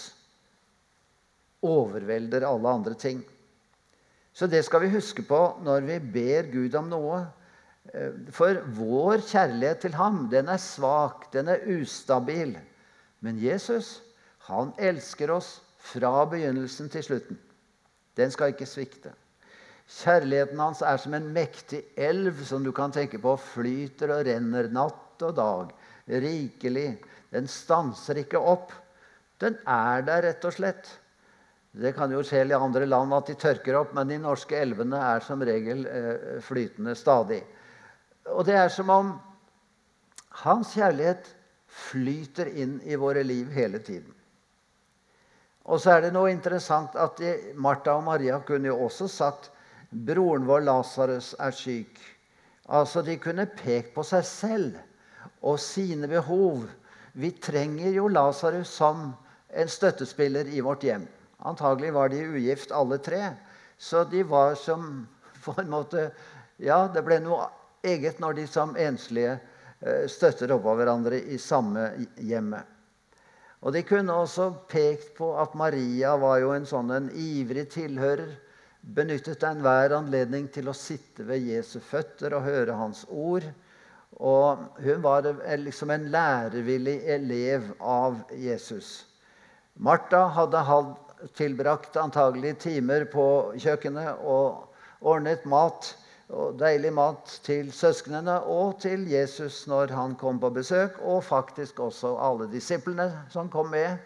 overvelder 1.65 2.47
alle 2.47 2.71
andre 2.79 2.95
ting. 2.95 3.21
Så 4.33 4.47
det 4.47 4.63
skal 4.65 4.85
vi 4.85 4.93
huske 4.95 5.25
på 5.27 5.41
når 5.67 5.87
vi 5.89 5.99
ber 6.15 6.51
Gud 6.53 6.75
om 6.79 6.91
noe. 6.93 7.25
Eh, 7.91 8.15
for 8.35 8.61
vår 8.77 9.25
kjærlighet 9.27 9.83
til 9.83 9.97
ham, 9.99 10.27
den 10.31 10.51
er 10.53 10.61
svak, 10.63 11.27
den 11.35 11.51
er 11.51 11.65
ustabil. 11.79 12.55
Men 13.25 13.41
Jesus, 13.43 13.99
han 14.47 14.71
elsker 14.79 15.33
oss 15.35 15.57
fra 15.91 16.23
begynnelsen 16.31 16.91
til 16.93 17.03
slutten. 17.03 17.41
Den 18.19 18.31
skal 18.35 18.55
ikke 18.55 18.69
svikte. 18.69 19.13
Kjærligheten 19.88 20.61
hans 20.61 20.83
er 20.85 20.99
som 21.00 21.14
en 21.16 21.30
mektig 21.33 21.80
elv 21.97 22.42
som 22.45 22.64
du 22.64 22.75
kan 22.76 22.92
tenke 22.92 23.21
på 23.23 23.33
flyter 23.40 24.12
og 24.12 24.26
renner 24.28 24.68
natt 24.73 25.25
og 25.25 25.37
dag. 25.38 25.71
Rikelig. 26.09 26.90
Den 27.33 27.49
stanser 27.49 28.21
ikke 28.21 28.40
opp. 28.40 28.75
Den 29.40 29.57
er 29.64 30.04
der, 30.04 30.26
rett 30.28 30.45
og 30.45 30.54
slett. 30.57 30.90
Det 31.73 31.95
kan 31.97 32.12
jo 32.12 32.21
skje 32.26 32.45
i 32.49 32.57
andre 32.57 32.88
land 32.88 33.14
at 33.16 33.30
de 33.30 33.37
tørker 33.38 33.80
opp, 33.80 33.95
men 33.97 34.11
de 34.11 34.21
norske 34.21 34.57
elvene 34.57 35.00
er 35.14 35.25
som 35.25 35.42
regel 35.45 35.85
eh, 35.87 36.38
flytende 36.45 36.97
stadig. 36.99 37.42
Og 38.35 38.45
det 38.49 38.57
er 38.61 38.73
som 38.73 38.90
om 38.92 39.12
hans 40.45 40.73
kjærlighet 40.76 41.28
flyter 41.68 42.49
inn 42.61 42.78
i 42.85 42.97
våre 42.97 43.23
liv 43.25 43.52
hele 43.57 43.80
tiden. 43.85 44.12
Og 45.68 45.80
så 45.80 45.97
er 45.97 46.07
det 46.07 46.16
noe 46.16 46.33
interessant 46.33 46.97
at 46.97 47.21
Martha 47.61 47.99
og 47.99 48.07
Maria 48.07 48.40
kunne 48.45 48.71
jo 48.71 48.85
også 48.87 49.09
sagt 49.12 49.50
broren 49.90 50.47
vår 50.47 50.61
Lasarus 50.66 51.35
er 51.38 51.54
syk. 51.54 51.99
Altså, 52.68 53.02
De 53.02 53.16
kunne 53.16 53.47
pekt 53.47 53.95
på 53.95 54.04
seg 54.04 54.25
selv 54.25 54.78
og 55.42 55.59
sine 55.61 56.09
behov. 56.09 56.66
Vi 57.12 57.30
trenger 57.30 57.92
jo 57.95 58.09
Lasarus 58.09 58.71
som 58.80 59.12
en 59.49 59.68
støttespiller 59.68 60.50
i 60.52 60.61
vårt 60.61 60.85
hjem. 60.85 61.07
Antagelig 61.47 61.92
var 61.95 62.09
de 62.12 62.25
ugift 62.26 62.73
alle 62.75 62.99
tre. 62.99 63.33
Så 63.78 64.04
de 64.04 64.23
var 64.23 64.54
som 64.54 65.07
på 65.45 65.54
en 65.59 65.71
måte 65.71 66.11
Ja, 66.59 66.88
det 66.90 67.04
ble 67.07 67.21
noe 67.23 67.45
eget 67.87 68.18
når 68.18 68.35
de 68.40 68.47
som 68.50 68.76
enslige 68.76 69.37
støtter 69.38 69.57
støtter 70.11 70.50
oppå 70.57 70.73
hverandre 70.75 71.21
i 71.30 71.38
samme 71.38 71.92
hjemmet. 72.18 72.66
Og 73.62 73.73
De 73.73 73.83
kunne 73.83 74.14
også 74.14 74.50
pekt 74.71 75.16
på 75.18 75.33
at 75.38 75.54
Maria 75.59 76.16
var 76.18 76.38
jo 76.42 76.50
en 76.54 76.66
sånn 76.66 76.90
en 76.95 77.09
ivrig 77.14 77.68
tilhører. 77.71 78.37
Benyttet 78.88 79.42
enhver 79.45 79.92
anledning 79.92 80.47
til 80.49 80.71
å 80.71 80.76
sitte 80.76 81.26
ved 81.28 81.45
Jesu 81.45 81.76
føtter 81.85 82.33
og 82.38 82.47
høre 82.47 82.76
hans 82.78 83.02
ord. 83.11 83.45
Og 84.16 84.62
hun 84.80 85.02
var 85.04 85.28
liksom 85.61 85.92
en 85.92 86.07
lærevillig 86.14 86.97
elev 87.12 87.68
av 87.85 88.16
Jesus. 88.33 89.04
Martha 89.76 90.25
hadde 90.33 90.62
tilbrakt 91.37 92.00
antagelig 92.00 92.54
timer 92.64 93.04
på 93.12 93.26
kjøkkenet 93.61 94.25
og 94.25 94.64
ordnet 95.04 95.45
mat, 95.45 95.92
og 96.28 96.59
deilig 96.61 96.90
mat 96.92 97.38
til 97.45 97.71
søsknene 97.73 98.40
og 98.52 98.80
til 98.83 99.04
Jesus 99.09 99.62
når 99.68 99.92
han 99.97 100.16
kom 100.21 100.40
på 100.40 100.50
besøk, 100.57 100.99
og 101.04 101.23
faktisk 101.28 101.80
også 101.85 102.16
alle 102.21 102.49
disiplene 102.52 103.11
som 103.33 103.52
kom 103.52 103.71
med. 103.76 104.00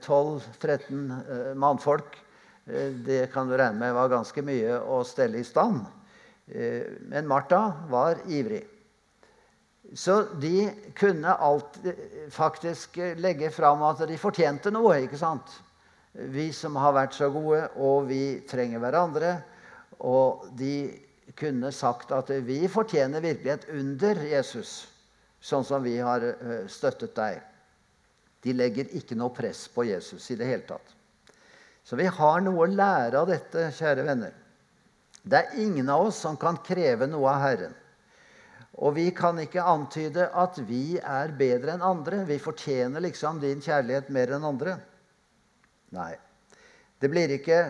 12-13 0.00 1.54
mannfolk. 1.60 2.16
Det 2.64 3.26
kan 3.32 3.48
du 3.48 3.56
regne 3.56 3.80
med 3.80 3.94
var 3.96 4.12
ganske 4.12 4.44
mye 4.46 4.76
å 4.78 5.00
stelle 5.06 5.40
i 5.40 5.46
stand. 5.46 5.82
Men 7.10 7.26
Martha 7.26 7.62
var 7.90 8.20
ivrig. 8.30 8.62
Så 9.94 10.22
de 10.40 10.70
kunne 10.94 11.34
alltid 11.34 11.94
faktisk 12.30 12.96
legge 13.18 13.50
fram 13.50 13.82
at 13.84 14.04
de 14.08 14.18
fortjente 14.20 14.70
noe. 14.72 15.00
ikke 15.02 15.18
sant? 15.20 15.50
Vi 16.12 16.50
som 16.52 16.76
har 16.76 16.94
vært 16.96 17.16
så 17.16 17.28
gode, 17.32 17.66
og 17.76 18.06
vi 18.08 18.40
trenger 18.48 18.80
hverandre. 18.80 19.34
Og 19.98 20.46
de 20.56 20.92
kunne 21.38 21.72
sagt 21.72 22.12
at 22.12 22.30
vi 22.44 22.62
fortjener 22.68 23.24
virkelig 23.24 23.52
et 23.52 23.68
under, 23.72 24.22
Jesus, 24.32 24.72
sånn 25.40 25.64
som 25.64 25.82
vi 25.84 25.96
har 25.98 26.24
eh, 26.24 26.64
støttet 26.68 27.14
deg. 27.16 27.40
De 28.42 28.54
legger 28.56 28.90
ikke 28.98 29.16
noe 29.18 29.32
press 29.34 29.66
på 29.72 29.86
Jesus 29.86 30.30
i 30.30 30.36
det 30.38 30.48
hele 30.48 30.66
tatt. 30.68 30.96
Så 31.82 31.98
vi 31.98 32.06
har 32.06 32.40
noe 32.44 32.64
å 32.64 32.70
lære 32.70 33.18
av 33.18 33.30
dette, 33.30 33.70
kjære 33.74 34.06
venner. 34.06 34.34
Det 35.22 35.38
er 35.38 35.62
ingen 35.62 35.88
av 35.90 36.08
oss 36.08 36.20
som 36.24 36.36
kan 36.38 36.58
kreve 36.66 37.06
noe 37.10 37.30
av 37.30 37.42
Herren. 37.42 37.74
Og 38.82 38.94
vi 38.96 39.10
kan 39.14 39.38
ikke 39.38 39.64
antyde 39.68 40.28
at 40.38 40.58
vi 40.66 40.96
er 40.98 41.34
bedre 41.38 41.74
enn 41.76 41.84
andre. 41.84 42.22
Vi 42.26 42.40
fortjener 42.42 43.04
liksom 43.04 43.40
din 43.42 43.60
kjærlighet 43.62 44.08
mer 44.14 44.32
enn 44.36 44.46
andre. 44.48 44.78
Nei. 45.92 46.14
Det 46.98 47.10
blir 47.10 47.34
ikke 47.34 47.60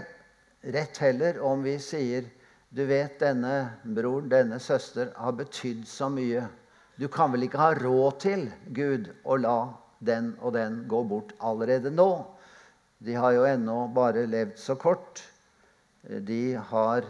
rett 0.72 1.00
heller 1.02 1.40
om 1.42 1.64
vi 1.64 1.78
sier 1.82 2.28
du 2.72 2.86
vet, 2.88 3.18
denne 3.20 3.74
bror, 3.84 4.22
denne 4.32 4.56
søster, 4.56 5.10
har 5.16 5.34
betydd 5.36 5.82
så 5.88 6.06
mye. 6.08 6.46
Du 6.96 7.04
kan 7.12 7.32
vel 7.34 7.44
ikke 7.44 7.60
ha 7.60 7.74
råd 7.76 8.20
til, 8.22 8.46
Gud, 8.72 9.10
å 9.28 9.36
la 9.36 9.56
den 10.00 10.30
og 10.40 10.54
den 10.56 10.78
gå 10.88 11.02
bort 11.04 11.34
allerede 11.44 11.92
nå? 11.92 12.08
De 13.02 13.14
har 13.18 13.34
jo 13.34 13.46
ennå 13.48 13.88
bare 13.94 14.26
levd 14.30 14.58
så 14.62 14.76
kort. 14.78 15.22
De 16.02 16.54
har 16.54 17.06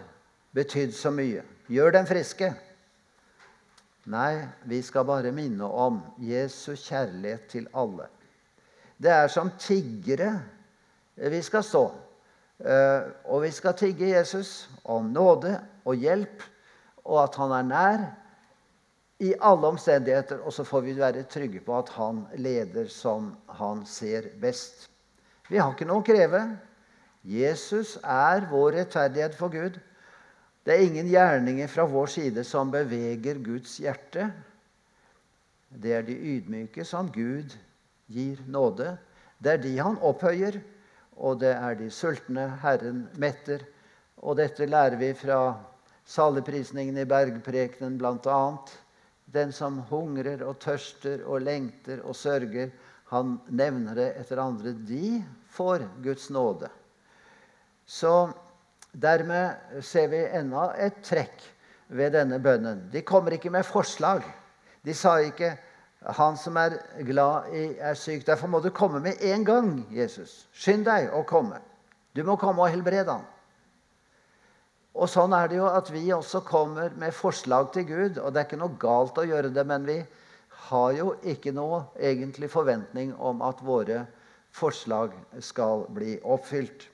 betydd 0.56 0.94
så 0.96 1.12
mye. 1.12 1.42
Gjør 1.72 1.92
dem 1.98 2.06
friske. 2.08 2.48
Nei, 4.12 4.42
vi 4.66 4.80
skal 4.82 5.04
bare 5.06 5.30
minne 5.34 5.68
om 5.68 6.00
Jesu 6.18 6.72
kjærlighet 6.74 7.44
til 7.52 7.68
alle. 7.76 8.08
Det 8.96 9.12
er 9.12 9.28
som 9.30 9.52
tiggere 9.60 10.32
vi 11.16 11.42
skal 11.44 11.64
stå. 11.66 11.84
Eh, 12.62 13.10
og 13.28 13.42
vi 13.44 13.50
skal 13.54 13.76
tigge 13.78 14.12
Jesus 14.14 14.70
om 14.84 15.10
nåde 15.12 15.56
og 15.84 15.98
hjelp, 15.98 16.42
og 17.04 17.22
at 17.24 17.38
han 17.40 17.54
er 17.56 17.68
nær 17.68 18.04
i 19.22 19.32
alle 19.38 19.74
omstendigheter. 19.74 20.40
Og 20.46 20.54
så 20.54 20.64
får 20.64 20.86
vi 20.86 20.96
være 20.98 21.26
trygge 21.30 21.60
på 21.60 21.76
at 21.78 21.92
han 21.98 22.24
leder 22.38 22.88
som 22.88 23.34
han 23.60 23.84
ser 23.86 24.32
best. 24.40 24.88
Vi 25.52 25.60
har 25.60 25.74
ikke 25.74 25.84
noe 25.84 26.00
å 26.00 26.06
kreve. 26.06 26.38
Jesus 27.28 27.98
er 28.00 28.46
vår 28.48 28.78
rettferdighet 28.78 29.34
for 29.36 29.52
Gud. 29.52 29.74
Det 30.64 30.72
er 30.72 30.84
ingen 30.86 31.10
gjerninger 31.10 31.68
fra 31.68 31.84
vår 31.84 32.08
side 32.08 32.44
som 32.48 32.70
beveger 32.72 33.36
Guds 33.44 33.74
hjerte. 33.82 34.30
Det 35.68 35.92
er 35.98 36.06
de 36.06 36.16
ydmyke 36.16 36.86
som 36.88 37.10
Gud 37.12 37.52
gir 38.08 38.40
nåde. 38.48 38.94
Det 39.44 39.52
er 39.52 39.60
de 39.60 39.72
han 39.76 39.98
opphøyer, 40.00 40.56
og 41.20 41.42
det 41.42 41.52
er 41.52 41.76
de 41.76 41.90
sultne 41.92 42.46
Herren 42.62 43.02
metter. 43.20 43.66
Og 44.24 44.38
dette 44.40 44.64
lærer 44.64 44.96
vi 44.96 45.10
fra 45.18 45.58
saligprisningen 46.08 46.96
i 46.96 47.04
bergprekenen 47.04 48.00
bl.a. 48.00 48.40
Den 49.36 49.52
som 49.52 49.82
hungrer 49.92 50.46
og 50.48 50.56
tørster 50.64 51.26
og 51.28 51.44
lengter 51.44 52.00
og 52.06 52.16
sørger, 52.16 52.72
han 53.12 53.36
nevner 53.52 53.98
det 53.98 54.08
etter 54.22 54.40
andre. 54.40 54.72
De 54.72 55.20
får 55.52 55.84
Guds 56.04 56.30
nåde. 56.32 56.70
Så 57.86 58.32
Dermed 58.92 59.80
ser 59.80 60.10
vi 60.12 60.20
enda 60.36 60.66
et 60.76 60.98
trekk 61.04 61.44
ved 61.96 62.12
denne 62.12 62.36
bønnen. 62.44 62.90
De 62.92 63.00
kommer 63.00 63.32
ikke 63.32 63.50
med 63.52 63.64
forslag. 63.64 64.24
De 64.84 64.94
sa 64.94 65.16
ikke 65.20 65.56
'Han 66.02 66.36
som 66.36 66.56
er 66.56 66.70
glad 67.04 67.54
i, 67.54 67.78
er 67.78 67.94
syk'. 67.94 68.26
Derfor 68.26 68.46
må 68.48 68.60
du 68.60 68.70
komme 68.70 69.00
med 69.00 69.14
en 69.20 69.44
gang, 69.44 69.86
Jesus. 69.90 70.48
Skynd 70.52 70.84
deg 70.84 71.10
å 71.12 71.22
komme. 71.22 71.60
Du 72.16 72.24
må 72.24 72.36
komme 72.36 72.62
og 72.62 72.70
helbrede 72.70 73.12
ham. 73.12 73.24
Og 74.94 75.08
sånn 75.08 75.32
er 75.32 75.48
det 75.48 75.56
jo 75.56 75.66
at 75.66 75.92
vi 75.92 76.12
også 76.12 76.40
kommer 76.40 76.90
med 76.96 77.14
forslag 77.14 77.72
til 77.72 77.86
Gud. 77.86 78.18
Og 78.18 78.32
det 78.32 78.40
er 78.40 78.44
ikke 78.44 78.56
noe 78.56 78.76
galt 78.78 79.18
å 79.18 79.24
gjøre 79.24 79.54
det, 79.54 79.66
men 79.66 79.86
vi 79.86 80.04
har 80.68 80.92
jo 80.94 81.12
ikke 81.26 81.52
noe 81.54 81.84
egentlig 81.98 82.50
forventning 82.52 83.14
om 83.18 83.42
at 83.42 83.62
våre 83.64 84.04
forslag 84.54 85.14
skal 85.42 85.86
bli 85.94 86.18
oppfylt. 86.22 86.86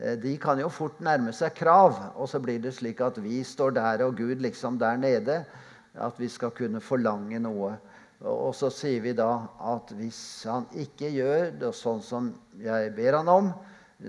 Eh, 0.00 0.16
de 0.18 0.36
kan 0.40 0.60
jo 0.60 0.70
fort 0.72 1.00
nærme 1.04 1.32
seg 1.36 1.54
krav, 1.58 1.96
og 2.16 2.28
så 2.30 2.40
blir 2.42 2.60
det 2.62 2.74
slik 2.76 3.02
at 3.04 3.20
vi 3.22 3.42
står 3.44 3.76
der 3.76 4.04
og 4.06 4.16
Gud 4.18 4.42
liksom 4.42 4.78
der 4.80 4.96
nede. 5.00 5.44
At 5.94 6.18
vi 6.20 6.28
skal 6.30 6.54
kunne 6.54 6.80
forlange 6.80 7.40
noe. 7.42 7.74
Og 8.20 8.52
så 8.54 8.68
sier 8.72 9.00
vi 9.02 9.14
da 9.16 9.30
at 9.72 9.90
hvis 9.96 10.20
han 10.46 10.66
ikke 10.76 11.08
gjør 11.10 11.54
det 11.62 11.72
sånn 11.74 12.02
som 12.04 12.28
jeg 12.60 12.92
ber 12.96 13.16
han 13.16 13.30
om, 13.32 13.48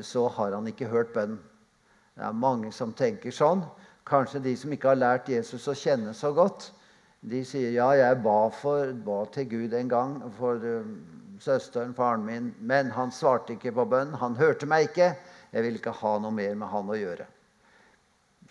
så 0.04 0.28
har 0.36 0.54
han 0.58 0.67
ikke 0.67 0.89
hørt 0.91 1.13
bønnen. 1.15 1.39
Det 2.15 2.28
er 2.28 2.36
mange 2.36 2.70
som 2.76 2.91
tenker 2.94 3.32
sånn. 3.34 3.63
Kanskje 4.08 4.44
de 4.44 4.54
som 4.60 4.72
ikke 4.76 4.91
har 4.91 5.00
lært 5.00 5.32
Jesus 5.32 5.67
å 5.72 5.76
kjenne 5.78 6.13
så 6.13 6.34
godt. 6.36 6.70
De 7.21 7.43
sier 7.45 7.75
ja, 7.75 7.91
jeg 7.93 8.17
ba, 8.23 8.38
for, 8.49 8.93
ba 9.05 9.19
til 9.34 9.45
Gud 9.49 9.73
en 9.77 9.89
gang 9.89 10.15
for 10.39 10.57
uh, 10.57 10.88
søsteren, 11.41 11.93
faren 11.93 12.23
min, 12.25 12.47
men 12.57 12.89
han 12.95 13.13
svarte 13.13 13.53
ikke 13.53 13.75
på 13.77 13.86
bønn. 13.91 14.15
Han 14.17 14.38
hørte 14.39 14.65
meg 14.69 14.89
ikke. 14.89 15.12
Jeg 15.53 15.65
vil 15.67 15.77
ikke 15.77 15.93
ha 15.99 16.15
noe 16.23 16.34
mer 16.34 16.55
med 16.57 16.71
han 16.71 16.89
å 16.89 16.97
gjøre. 16.97 17.27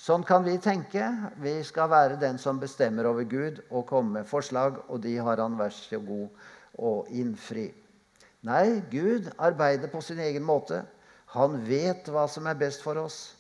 Sånn 0.01 0.23
kan 0.25 0.47
vi 0.47 0.55
tenke. 0.63 1.03
Vi 1.43 1.59
skal 1.67 1.91
være 1.91 2.21
den 2.23 2.39
som 2.39 2.61
bestemmer 2.63 3.11
over 3.11 3.27
Gud 3.29 3.59
og 3.69 3.89
komme 3.91 4.21
med 4.21 4.31
forslag, 4.31 4.79
og 4.89 5.03
de 5.03 5.17
har 5.19 5.43
han 5.43 5.59
vær 5.59 5.75
så 5.75 5.99
god 5.99 6.31
å 6.79 6.95
innfri. 7.11 7.67
Nei, 8.47 8.81
Gud 8.93 9.29
arbeider 9.37 9.91
på 9.93 10.01
sin 10.01 10.23
egen 10.23 10.47
måte. 10.47 10.85
Han 11.35 11.59
vet 11.67 12.09
hva 12.09 12.25
som 12.31 12.47
er 12.47 12.57
best 12.63 12.87
for 12.87 13.03
oss. 13.03 13.35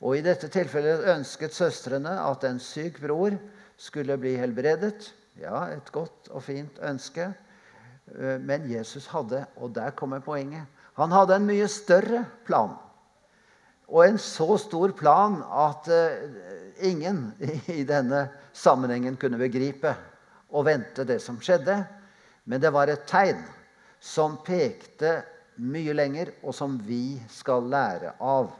Og 0.00 0.16
I 0.16 0.24
dette 0.24 0.48
tilfellet 0.52 1.08
ønsket 1.12 1.56
søstrene 1.56 2.14
at 2.22 2.46
en 2.46 2.62
syk 2.62 3.02
bror 3.02 3.36
skulle 3.76 4.16
bli 4.20 4.36
helbredet. 4.40 5.12
Ja, 5.40 5.66
et 5.72 5.92
godt 5.92 6.30
og 6.32 6.42
fint 6.46 6.78
ønske. 6.84 7.28
Eh, 8.14 8.38
men 8.40 8.68
Jesus 8.70 9.08
hadde, 9.12 9.44
og 9.56 9.74
der 9.76 9.94
kommer 9.96 10.24
poenget, 10.24 10.66
han 10.96 11.12
hadde 11.12 11.36
en 11.36 11.48
mye 11.48 11.68
større 11.68 12.24
plan. 12.46 12.72
Og 13.86 14.06
en 14.06 14.18
så 14.18 14.56
stor 14.58 14.94
plan 14.98 15.36
at 15.44 15.88
uh, 15.92 16.86
ingen 16.88 17.28
i 17.80 17.84
denne 17.86 18.24
sammenhengen 18.56 19.18
kunne 19.20 19.38
begripe 19.38 19.92
og 20.50 20.64
vente 20.66 21.04
det 21.06 21.20
som 21.22 21.36
skjedde. 21.38 21.76
Men 22.48 22.62
det 22.62 22.72
var 22.74 22.90
et 22.90 23.04
tegn 23.06 23.44
som 24.00 24.40
pekte 24.46 25.20
mye 25.56 25.94
lenger, 25.96 26.32
og 26.42 26.54
som 26.54 26.76
vi 26.84 27.18
skal 27.32 27.68
lære 27.70 28.16
av. 28.20 28.50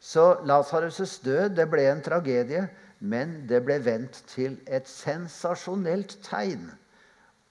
Så 0.00 0.24
Lasarus' 0.46 1.18
død 1.24 1.54
det 1.58 1.66
ble 1.70 1.86
en 1.90 2.02
tragedie, 2.02 2.66
men 3.00 3.44
det 3.48 3.62
ble 3.66 3.78
vendt 3.84 4.22
til 4.30 4.56
et 4.66 4.88
sensasjonelt 4.88 6.18
tegn. 6.24 6.70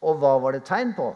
Og 0.02 0.20
hva 0.22 0.36
var 0.42 0.58
det 0.58 0.66
tegn 0.68 0.94
på? 0.98 1.14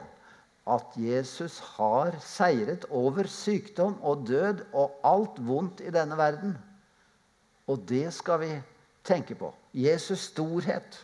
at 0.69 0.97
Jesus 0.99 1.57
har 1.77 2.17
seiret 2.21 2.85
over 2.93 3.27
sykdom 3.29 3.95
og 4.05 4.25
død 4.27 4.65
og 4.77 4.99
alt 5.07 5.39
vondt 5.47 5.81
i 5.81 5.93
denne 5.93 6.17
verden. 6.17 6.57
Og 7.69 7.81
det 7.89 8.09
skal 8.13 8.41
vi 8.43 8.51
tenke 9.05 9.35
på. 9.35 9.53
Jesus' 9.73 10.29
storhet. 10.29 10.99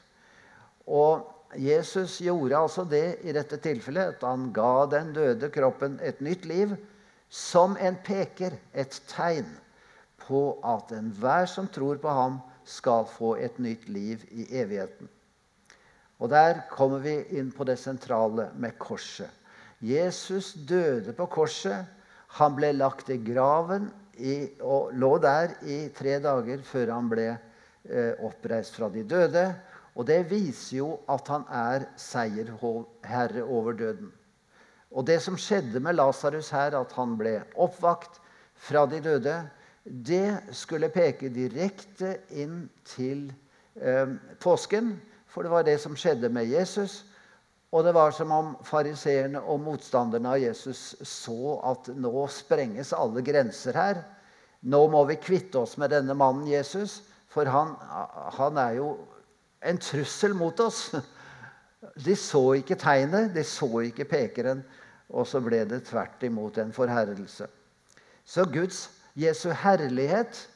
Og 0.86 1.26
Jesus 1.58 2.20
gjorde 2.22 2.58
altså 2.58 2.84
det 2.90 3.18
i 3.24 3.34
dette 3.34 3.58
tilfellet 3.58 4.18
at 4.18 4.26
han 4.28 4.52
ga 4.54 4.86
den 4.92 5.14
døde 5.16 5.50
kroppen 5.54 6.00
et 6.04 6.22
nytt 6.22 6.46
liv 6.46 6.76
som 7.30 7.78
en 7.82 7.98
peker, 8.06 8.54
et 8.74 9.02
tegn 9.10 9.48
på 10.28 10.60
at 10.66 10.92
enhver 10.94 11.48
som 11.50 11.68
tror 11.68 11.98
på 12.02 12.10
ham, 12.10 12.38
skal 12.66 13.06
få 13.10 13.36
et 13.42 13.60
nytt 13.62 13.88
liv 13.90 14.24
i 14.32 14.48
evigheten. 14.60 15.10
Og 16.20 16.32
der 16.32 16.64
kommer 16.72 17.04
vi 17.04 17.18
inn 17.38 17.52
på 17.52 17.66
det 17.68 17.78
sentrale 17.80 18.50
med 18.56 18.78
korset. 18.80 19.30
Jesus 19.84 20.54
døde 20.54 21.14
på 21.14 21.28
korset. 21.32 21.86
Han 22.40 22.56
ble 22.56 22.72
lagt 22.76 23.12
i 23.12 23.20
graven 23.22 23.90
i, 24.18 24.48
og 24.64 24.94
lå 24.96 25.16
der 25.24 25.58
i 25.68 25.86
tre 25.96 26.18
dager 26.24 26.64
før 26.66 26.94
han 26.96 27.10
ble 27.12 27.28
eh, 27.34 28.14
oppreist 28.24 28.80
fra 28.80 28.90
de 28.92 29.04
døde. 29.04 29.46
Og 29.96 30.08
det 30.08 30.26
viser 30.32 30.80
jo 30.82 30.90
at 31.12 31.28
han 31.32 31.46
er 31.52 31.88
seierherre 32.00 33.44
over 33.44 33.76
døden. 33.80 34.12
Og 34.96 35.04
det 35.08 35.20
som 35.24 35.38
skjedde 35.40 35.82
med 35.84 35.98
Lasarus 35.98 36.50
her, 36.56 36.76
at 36.80 36.96
han 36.96 37.16
ble 37.20 37.42
oppvakt 37.60 38.22
fra 38.56 38.86
de 38.88 39.02
døde, 39.04 39.36
det 39.86 40.56
skulle 40.58 40.90
peke 40.90 41.30
direkte 41.30 42.16
inn 42.34 42.66
til 42.90 43.28
eh, 43.78 44.16
påsken. 44.42 44.96
For 45.30 45.46
det 45.46 45.52
var 45.54 45.66
det 45.68 45.78
som 45.84 45.98
skjedde 46.00 46.32
med 46.34 46.50
Jesus. 46.50 47.04
Og 47.76 47.84
det 47.86 47.94
var 47.94 48.14
som 48.16 48.32
om 48.32 48.54
fariseerne 48.66 49.42
og 49.42 49.60
motstanderne 49.66 50.32
av 50.32 50.42
Jesus 50.42 50.96
så 51.06 51.58
at 51.70 51.90
nå 51.94 52.28
sprenges 52.32 52.94
alle 52.96 53.22
grenser 53.26 53.78
her. 53.78 54.00
Nå 54.66 54.80
må 54.90 55.04
vi 55.10 55.20
kvitte 55.22 55.60
oss 55.62 55.76
med 55.78 55.92
denne 55.94 56.16
mannen 56.18 56.48
Jesus, 56.48 57.02
for 57.30 57.46
han, 57.52 57.76
han 58.38 58.58
er 58.58 58.78
jo 58.80 58.94
en 59.66 59.78
trussel 59.82 60.34
mot 60.38 60.60
oss. 60.64 60.88
De 62.02 62.16
så 62.18 62.42
ikke 62.58 62.80
tegnet, 62.80 63.34
de 63.36 63.44
så 63.46 63.70
ikke 63.86 64.08
pekeren, 64.10 64.64
og 65.14 65.28
så 65.30 65.44
ble 65.44 65.60
det 65.70 65.84
tvert 65.90 66.24
imot 66.26 66.58
en 66.58 66.74
forherrelse. 66.74 67.46
Så 68.26 68.48
Guds 68.50 68.88
Jesu 69.16 69.50
herlighet, 69.56 70.50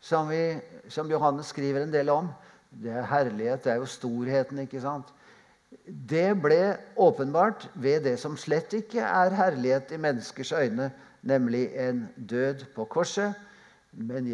som, 0.00 0.28
vi, 0.28 0.58
som 0.88 1.10
Johannes 1.10 1.52
skriver 1.52 1.84
en 1.84 1.92
del 1.92 2.10
om 2.12 2.30
det 2.82 2.92
er 2.92 3.06
Herlighet 3.08 3.64
det 3.64 3.72
er 3.72 3.80
jo 3.80 3.88
storheten, 3.88 4.60
ikke 4.64 4.82
sant? 4.82 5.12
Det 5.86 6.34
ble 6.42 6.76
åpenbart 7.00 7.68
ved 7.74 8.04
det 8.06 8.16
som 8.20 8.36
slett 8.38 8.74
ikke 8.76 9.02
er 9.02 9.34
herlighet 9.34 9.92
i 9.94 10.00
menneskers 10.00 10.52
øyne, 10.52 10.90
nemlig 11.26 11.68
en 11.80 12.06
død 12.16 12.66
på 12.74 12.84
korset. 12.90 13.34
Men 13.96 14.28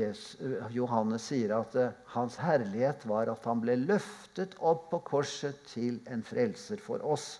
Johannes 0.75 1.29
sier 1.31 1.55
at 1.55 1.77
eh, 1.79 1.95
hans 2.17 2.37
herlighet 2.43 3.05
var 3.07 3.31
at 3.31 3.45
han 3.47 3.61
ble 3.63 3.77
løftet 3.79 4.57
opp 4.59 4.89
på 4.91 4.99
korset 5.07 5.61
til 5.71 6.01
en 6.11 6.25
frelser 6.27 6.83
for 6.83 7.05
oss. 7.07 7.37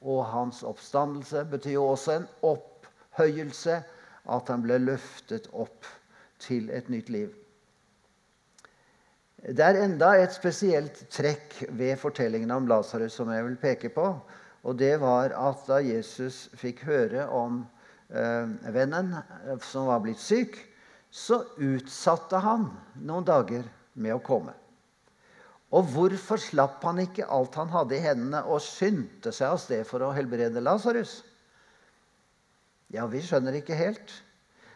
Og 0.00 0.24
hans 0.30 0.62
oppstandelse 0.64 1.44
betyr 1.50 1.76
jo 1.76 1.84
også 1.90 2.14
en 2.16 2.28
opphøyelse, 2.46 3.82
at 4.26 4.50
han 4.50 4.64
ble 4.64 4.80
løftet 4.82 5.48
opp 5.52 5.86
til 6.42 6.70
et 6.74 6.88
nytt 6.90 7.12
liv. 7.12 7.30
Det 9.38 9.62
er 9.62 9.78
enda 9.84 10.16
et 10.18 10.34
spesielt 10.34 11.04
trekk 11.14 11.60
ved 11.78 11.94
fortellingen 12.00 12.50
om 12.50 12.66
Lasarus 12.66 13.14
som 13.20 13.30
jeg 13.30 13.44
vil 13.46 13.58
peke 13.60 13.90
på. 13.94 14.06
Og 14.66 14.78
det 14.78 14.96
var 15.00 15.30
at 15.38 15.62
da 15.70 15.78
Jesus 15.84 16.48
fikk 16.58 16.82
høre 16.88 17.28
om 17.30 17.60
eh, 18.10 18.50
vennen 18.74 19.14
eh, 19.14 19.54
som 19.62 19.86
var 19.86 20.02
blitt 20.02 20.20
syk, 20.20 20.58
så 21.10 21.44
utsatte 21.62 22.40
han 22.42 22.66
noen 22.98 23.24
dager 23.24 23.62
med 23.94 24.16
å 24.16 24.24
komme. 24.24 24.52
Og 25.70 25.86
hvorfor 25.92 26.40
slapp 26.40 26.82
han 26.88 26.98
ikke 27.04 27.28
alt 27.30 27.56
han 27.60 27.70
hadde 27.72 27.96
i 27.96 28.02
hendene, 28.02 28.42
og 28.48 28.62
skyndte 28.64 29.32
seg 29.36 29.52
av 29.52 29.62
sted 29.62 29.86
for 29.88 30.02
å 30.02 30.14
helbrede 30.16 30.62
Lasarus? 30.64 31.20
Ja, 32.94 33.04
vi 33.06 33.20
skjønner 33.20 33.58
ikke 33.58 33.76
helt. 33.76 34.12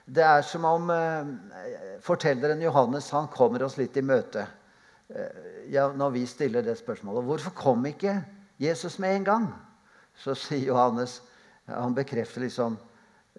Det 0.05 0.25
er 0.25 0.43
som 0.45 0.67
om 0.69 0.91
eh, 0.93 1.99
fortelleren 2.05 2.61
Johannes 2.61 3.09
han 3.15 3.31
kommer 3.33 3.63
oss 3.65 3.79
litt 3.79 3.97
i 3.97 4.05
møte 4.05 4.43
eh, 5.09 5.69
ja, 5.73 5.87
når 5.95 6.17
vi 6.19 6.25
stiller 6.29 6.65
det 6.67 6.75
spørsmålet. 6.81 7.25
Hvorfor 7.25 7.55
kom 7.57 7.87
ikke 7.89 8.19
Jesus 8.61 8.99
med 9.01 9.21
en 9.21 9.29
gang? 9.29 9.47
Så 10.19 10.35
sier 10.37 10.67
Johannes 10.69 11.23
Han 11.71 11.95
bekrefter 11.97 12.43
liksom 12.43 12.75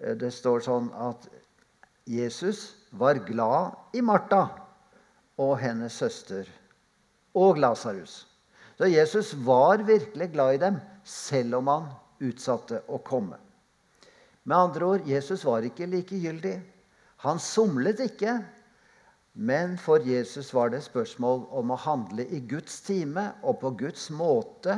eh, 0.02 0.16
Det 0.18 0.32
står 0.34 0.64
sånn 0.66 0.88
at 0.96 1.28
Jesus 2.10 2.72
var 2.90 3.20
glad 3.28 3.94
i 3.94 4.02
Martha 4.02 4.48
og 5.40 5.54
hennes 5.60 5.94
søster 5.94 6.48
og 7.34 7.60
Lasarus. 7.62 8.24
Så 8.78 8.90
Jesus 8.90 9.32
var 9.46 9.86
virkelig 9.86 10.32
glad 10.34 10.54
i 10.54 10.60
dem, 10.66 10.76
selv 11.04 11.60
om 11.60 11.70
han 11.70 11.88
utsatte 12.24 12.82
å 12.88 12.98
komme. 13.06 13.38
Med 14.44 14.56
andre 14.56 14.86
ord, 14.86 15.06
Jesus 15.08 15.44
var 15.44 15.64
ikke 15.64 15.86
likegyldig. 15.86 16.58
Han 17.24 17.38
somlet 17.38 18.00
ikke. 18.00 18.38
Men 19.34 19.78
for 19.78 19.98
Jesus 20.04 20.54
var 20.54 20.68
det 20.68 20.84
spørsmål 20.84 21.46
om 21.50 21.72
å 21.74 21.78
handle 21.80 22.26
i 22.30 22.38
Guds 22.48 22.80
time 22.86 23.32
og 23.42 23.58
på 23.58 23.72
Guds 23.80 24.10
måte. 24.14 24.76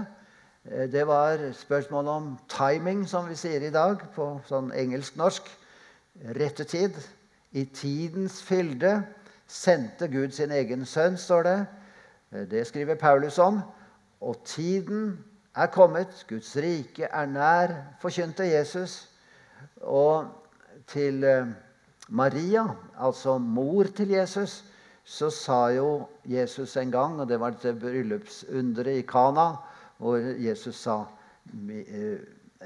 Eh, 0.65 0.87
det 0.93 1.07
var 1.07 1.43
spørsmål 1.53 2.09
om 2.09 2.31
timing, 2.49 3.05
som 3.09 3.29
vi 3.29 3.37
sier 3.37 3.67
i 3.67 3.73
dag 3.75 4.01
på 4.15 4.31
sånn 4.49 4.71
engelsk-norsk. 4.73 5.51
Rette 6.39 6.65
tid. 6.65 6.97
I 7.53 7.67
tidens 7.69 8.41
fylde 8.43 9.03
sendte 9.47 10.09
Gud 10.09 10.33
sin 10.33 10.55
egen 10.55 10.87
sønn, 10.87 11.19
står 11.21 11.43
det. 11.43 11.59
Eh, 12.33 12.47
det 12.49 12.65
skriver 12.71 12.95
Paulus 12.95 13.39
om. 13.39 13.61
Og 14.21 14.41
tiden 14.45 15.19
er 15.57 15.69
kommet. 15.75 16.25
Guds 16.29 16.55
rike 16.57 17.11
er 17.13 17.27
nær, 17.27 17.77
forkynte 18.01 18.49
Jesus. 18.49 19.03
Og 19.83 20.27
til 20.91 21.25
eh, 21.25 21.47
Maria, 22.09 22.65
altså 22.99 23.39
mor 23.39 23.89
til 23.97 24.15
Jesus, 24.15 24.65
så 25.05 25.31
sa 25.31 25.67
jo 25.71 26.07
Jesus 26.25 26.77
en 26.77 26.91
gang, 26.91 27.21
og 27.21 27.29
det 27.29 27.39
var 27.41 27.55
dette 27.55 27.75
bryllupsunderet 27.79 29.03
i 29.03 29.07
Kana, 29.07 29.53
hvor 29.99 30.17
Jesus 30.19 30.83
sa 30.83 31.05
eh, 31.71 32.19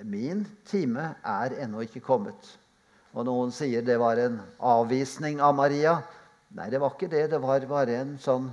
Min 0.04 0.46
time 0.64 1.14
er 1.24 1.56
ennå 1.64 1.82
ikke 1.84 2.00
kommet. 2.00 2.58
Og 3.12 3.26
noen 3.26 3.50
sier 3.52 3.82
det 3.82 3.98
var 4.00 4.20
en 4.22 4.38
avvisning 4.62 5.40
av 5.42 5.56
Maria. 5.58 5.96
Nei, 6.54 6.68
det 6.70 6.80
var 6.80 6.94
ikke 6.94 7.10
det. 7.10 7.26
Det 7.32 7.40
var 7.42 7.66
bare 7.68 7.98
en 7.98 8.14
sånn 8.22 8.46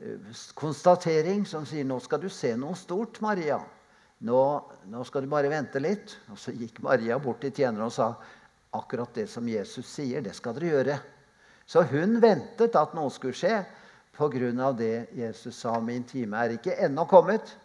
eh, 0.00 0.30
konstatering 0.54 1.42
som 1.48 1.66
sier 1.66 1.84
nå 1.84 1.98
skal 2.00 2.22
du 2.22 2.30
se 2.32 2.54
noe 2.56 2.78
stort, 2.78 3.20
Maria. 3.24 3.58
Nå, 4.20 4.40
nå, 4.92 5.04
skal 5.08 5.24
du 5.24 5.30
bare 5.32 5.48
vente 5.48 5.80
litt. 5.80 6.16
Og 6.32 6.38
så 6.40 6.52
gikk 6.52 6.82
Maria 6.84 7.16
bort 7.22 7.40
til 7.44 7.54
tjeneren 7.54 7.86
og 7.86 7.94
sa 7.94 8.12
akkurat 8.76 9.14
det 9.16 9.26
som 9.30 9.48
Jesus 9.48 9.88
sier, 9.88 10.22
det 10.22 10.34
skal 10.36 10.54
dere 10.56 10.74
gjøre. 10.74 10.98
Så 11.66 11.84
hun 11.90 12.18
ventet 12.22 12.76
at 12.76 12.96
noe 12.98 13.10
skulle 13.14 13.36
skje 13.38 13.62
pga. 14.16 14.72
det 14.72 15.08
Jesus 15.16 15.56
sa. 15.56 15.80
Min 15.80 16.04
time 16.04 16.36
er 16.36 16.56
ikke 16.56 16.76
ennå 16.76 17.06
kommet, 17.08 17.56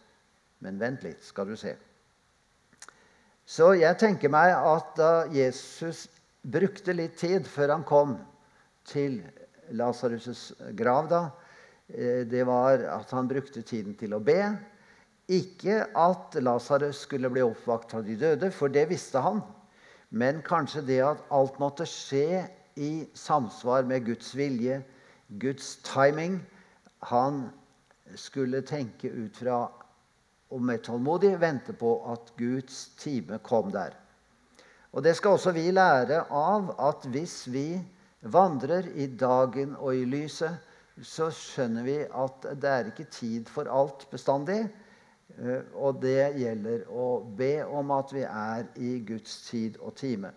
men 0.60 0.80
vent 0.80 1.04
litt, 1.04 1.24
skal 1.24 1.48
du 1.48 1.56
se. 1.56 1.76
Så 3.46 3.74
jeg 3.78 3.98
tenker 3.98 4.30
meg 4.30 4.54
at 4.56 4.96
da 4.98 5.26
Jesus 5.30 6.08
brukte 6.42 6.94
litt 6.94 7.18
tid 7.18 7.46
før 7.46 7.76
han 7.76 7.84
kom 7.84 8.16
til 8.86 9.20
Lasarus' 9.74 10.54
grav, 10.78 11.10
da, 11.10 11.30
eh, 11.90 12.24
det 12.26 12.46
var 12.46 12.80
at 12.80 13.12
han 13.12 13.28
brukte 13.28 13.62
tiden 13.62 13.96
til 13.98 14.14
å 14.14 14.20
be. 14.20 14.56
Ikke 15.32 15.80
at 15.98 16.36
Lasarus 16.38 17.00
skulle 17.08 17.32
bli 17.34 17.42
oppvakt 17.42 17.96
av 17.98 18.04
de 18.06 18.18
døde, 18.20 18.52
for 18.54 18.70
det 18.70 18.86
visste 18.92 19.22
han. 19.26 19.42
Men 20.14 20.44
kanskje 20.46 20.84
det 20.86 21.02
at 21.02 21.24
alt 21.34 21.58
måtte 21.60 21.88
skje 21.90 22.44
i 22.78 23.08
samsvar 23.18 23.88
med 23.90 24.06
Guds 24.06 24.36
vilje, 24.38 24.84
Guds 25.42 25.76
timing. 25.88 26.38
Han 27.10 27.48
skulle 28.16 28.62
tenke 28.62 29.10
ut 29.10 29.42
fra 29.42 29.64
og 30.54 30.62
med 30.62 30.84
tålmodig 30.86 31.34
vente 31.42 31.74
på 31.74 31.98
at 32.14 32.30
Guds 32.38 32.92
time 33.02 33.40
kom 33.44 33.72
der. 33.74 33.96
Og 34.96 35.04
Det 35.04 35.16
skal 35.18 35.36
også 35.36 35.52
vi 35.52 35.72
lære 35.72 36.22
av 36.32 36.70
at 36.80 37.08
hvis 37.12 37.48
vi 37.52 37.82
vandrer 38.22 38.88
i 38.96 39.08
dagen 39.08 39.76
og 39.76 39.96
i 39.96 40.06
lyset, 40.06 40.56
så 41.02 41.28
skjønner 41.34 41.84
vi 41.84 41.98
at 42.08 42.46
det 42.62 42.70
er 42.70 42.88
ikke 42.92 43.10
tid 43.12 43.50
for 43.52 43.68
alt 43.68 44.06
bestandig. 44.12 44.64
Eh, 45.34 45.64
og 45.74 46.00
det 46.04 46.36
gjelder 46.40 46.86
å 46.92 47.08
be 47.38 47.60
om 47.66 47.92
at 47.96 48.14
vi 48.14 48.24
er 48.28 48.68
i 48.78 49.00
Guds 49.08 49.40
tid 49.50 49.80
og 49.82 49.96
time. 50.00 50.32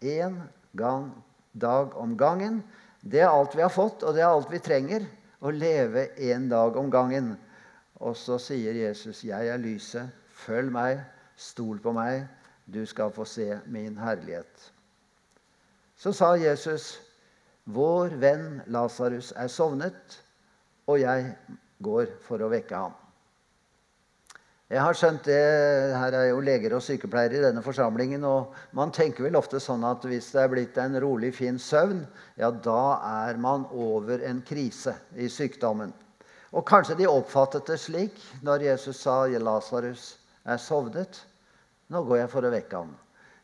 Én 0.00 0.40
gang, 0.76 1.10
dag 1.52 1.94
om 2.00 2.16
gangen. 2.18 2.62
Det 3.00 3.20
er 3.20 3.30
alt 3.30 3.54
vi 3.56 3.62
har 3.62 3.72
fått, 3.72 4.02
og 4.02 4.16
det 4.16 4.24
er 4.24 4.32
alt 4.32 4.50
vi 4.52 4.62
trenger. 4.64 5.06
Å 5.40 5.52
leve 5.52 6.08
én 6.20 6.48
dag 6.50 6.76
om 6.76 6.90
gangen. 6.92 7.34
Og 8.00 8.16
så 8.16 8.38
sier 8.38 8.74
Jesus, 8.74 9.24
'Jeg 9.24 9.48
er 9.48 9.58
lyset. 9.58 10.08
Følg 10.28 10.72
meg. 10.72 11.00
Stol 11.36 11.78
på 11.78 11.92
meg. 11.92 12.28
Du 12.66 12.86
skal 12.86 13.10
få 13.10 13.24
se 13.24 13.60
min 13.66 13.96
herlighet.' 13.96 14.72
Så 15.96 16.12
sa 16.12 16.34
Jesus, 16.34 17.00
'Vår 17.66 18.08
venn 18.08 18.62
Lasarus 18.66 19.32
er 19.36 19.48
sovnet, 19.48 20.24
og 20.86 21.00
jeg 21.00 21.36
går 21.82 22.06
for 22.20 22.38
å 22.38 22.48
vekke 22.48 22.74
ham.' 22.74 23.09
Jeg 24.70 24.84
har 24.86 24.94
skjønt 24.94 25.24
det, 25.26 25.38
Her 25.98 26.14
er 26.14 26.28
jo 26.28 26.42
leger 26.46 26.76
og 26.76 26.82
sykepleiere 26.86 27.40
i 27.40 27.42
denne 27.42 27.62
forsamlingen. 27.62 28.22
og 28.22 28.54
Man 28.70 28.92
tenker 28.94 29.24
vel 29.26 29.34
ofte 29.34 29.58
sånn 29.58 29.82
at 29.82 30.04
hvis 30.06 30.28
det 30.30 30.44
er 30.44 30.52
blitt 30.52 30.76
en 30.78 30.94
rolig, 31.02 31.32
fin 31.34 31.58
søvn, 31.58 32.04
ja, 32.38 32.52
da 32.54 33.00
er 33.26 33.40
man 33.42 33.64
over 33.74 34.22
en 34.22 34.38
krise 34.46 34.94
i 35.18 35.26
sykdommen. 35.26 35.90
Og 36.54 36.62
kanskje 36.66 37.00
de 37.00 37.08
oppfattet 37.10 37.66
det 37.66 37.80
slik 37.82 38.22
når 38.46 38.62
Jesus 38.68 39.00
sa 39.02 39.26
'Lasarus 39.26 40.18
er 40.46 40.62
sovnet'. 40.62 41.18
Nå 41.90 42.04
går 42.06 42.18
jeg 42.18 42.30
for 42.30 42.46
å 42.46 42.54
vekke 42.54 42.76
ham. 42.76 42.94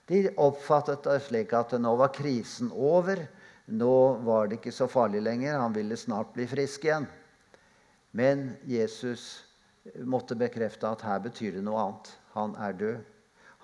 De 0.06 0.28
oppfattet 0.38 1.02
det 1.02 1.22
slik 1.26 1.52
at 1.52 1.72
nå 1.72 1.96
var 1.96 2.14
krisen 2.14 2.70
over. 2.70 3.18
Nå 3.66 4.22
var 4.22 4.46
det 4.46 4.60
ikke 4.60 4.70
så 4.70 4.86
farlig 4.86 5.22
lenger. 5.22 5.58
Han 5.58 5.74
ville 5.74 5.96
snart 5.96 6.32
bli 6.34 6.46
frisk 6.46 6.84
igjen. 6.84 7.08
Men 8.12 8.56
Jesus 8.62 9.45
måtte 10.04 10.36
bekrefte 10.38 10.88
at 10.88 11.04
her 11.06 11.20
betyr 11.24 11.58
det 11.58 11.64
noe 11.66 11.80
annet. 11.82 12.12
Han 12.36 12.54
er 12.60 12.76
død. 12.76 13.12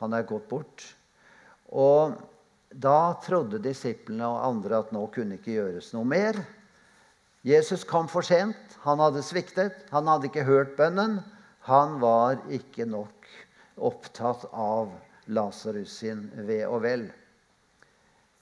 Han 0.03 0.17
er 0.17 0.27
gått 0.27 0.49
bort. 0.51 0.85
Og 1.73 2.17
da 2.73 3.15
trodde 3.25 3.61
disiplene 3.63 4.27
og 4.27 4.43
andre 4.47 4.81
at 4.83 4.93
nå 4.95 5.05
kunne 5.13 5.39
ikke 5.39 5.57
gjøres 5.59 5.93
noe 5.97 6.09
mer. 6.09 6.41
Jesus 7.47 7.85
kom 7.85 8.09
for 8.11 8.25
sent. 8.27 8.77
Han 8.87 9.03
hadde 9.03 9.25
sviktet. 9.27 9.87
Han 9.91 10.09
hadde 10.11 10.31
ikke 10.31 10.47
hørt 10.49 10.77
bønnen. 10.79 11.21
Han 11.69 11.99
var 12.03 12.41
ikke 12.51 12.87
nok 12.89 13.29
opptatt 13.77 14.49
av 14.51 14.91
Lasarus 15.31 16.01
sin 16.03 16.27
ve 16.47 16.63
og 16.67 16.83
vel. 16.83 17.07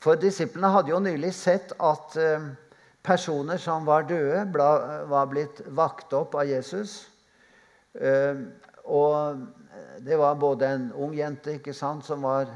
For 0.00 0.16
disiplene 0.16 0.70
hadde 0.72 0.94
jo 0.94 1.00
nylig 1.04 1.32
sett 1.36 1.74
at 1.76 2.16
eh, 2.16 2.46
personer 3.04 3.60
som 3.60 3.84
var 3.84 4.06
døde, 4.08 4.46
var 4.56 5.28
blitt 5.28 5.60
vakt 5.76 6.12
opp 6.16 6.38
av 6.40 6.48
Jesus. 6.48 7.09
Eh, 7.94 8.42
og 8.84 9.46
det 10.04 10.18
var 10.18 10.38
både 10.40 10.68
en 10.74 10.90
ung 10.92 11.14
jente 11.16 11.58
ikke 11.58 11.74
sant, 11.76 12.04
som 12.06 12.26
var 12.26 12.50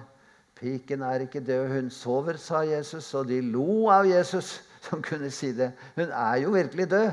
Piken 0.55 1.03
er 1.03 1.25
ikke 1.25 1.43
død, 1.43 1.69
hun 1.69 1.91
sover, 1.91 2.37
sa 2.39 2.63
Jesus. 2.63 3.09
Og 3.19 3.27
de 3.29 3.41
lo 3.43 3.89
av 3.91 4.07
Jesus, 4.07 4.63
som 4.87 5.03
kunne 5.03 5.31
si 5.35 5.51
det. 5.53 5.73
Hun 5.97 6.09
er 6.09 6.37
jo 6.45 6.55
virkelig 6.55 6.87
død. 6.91 7.11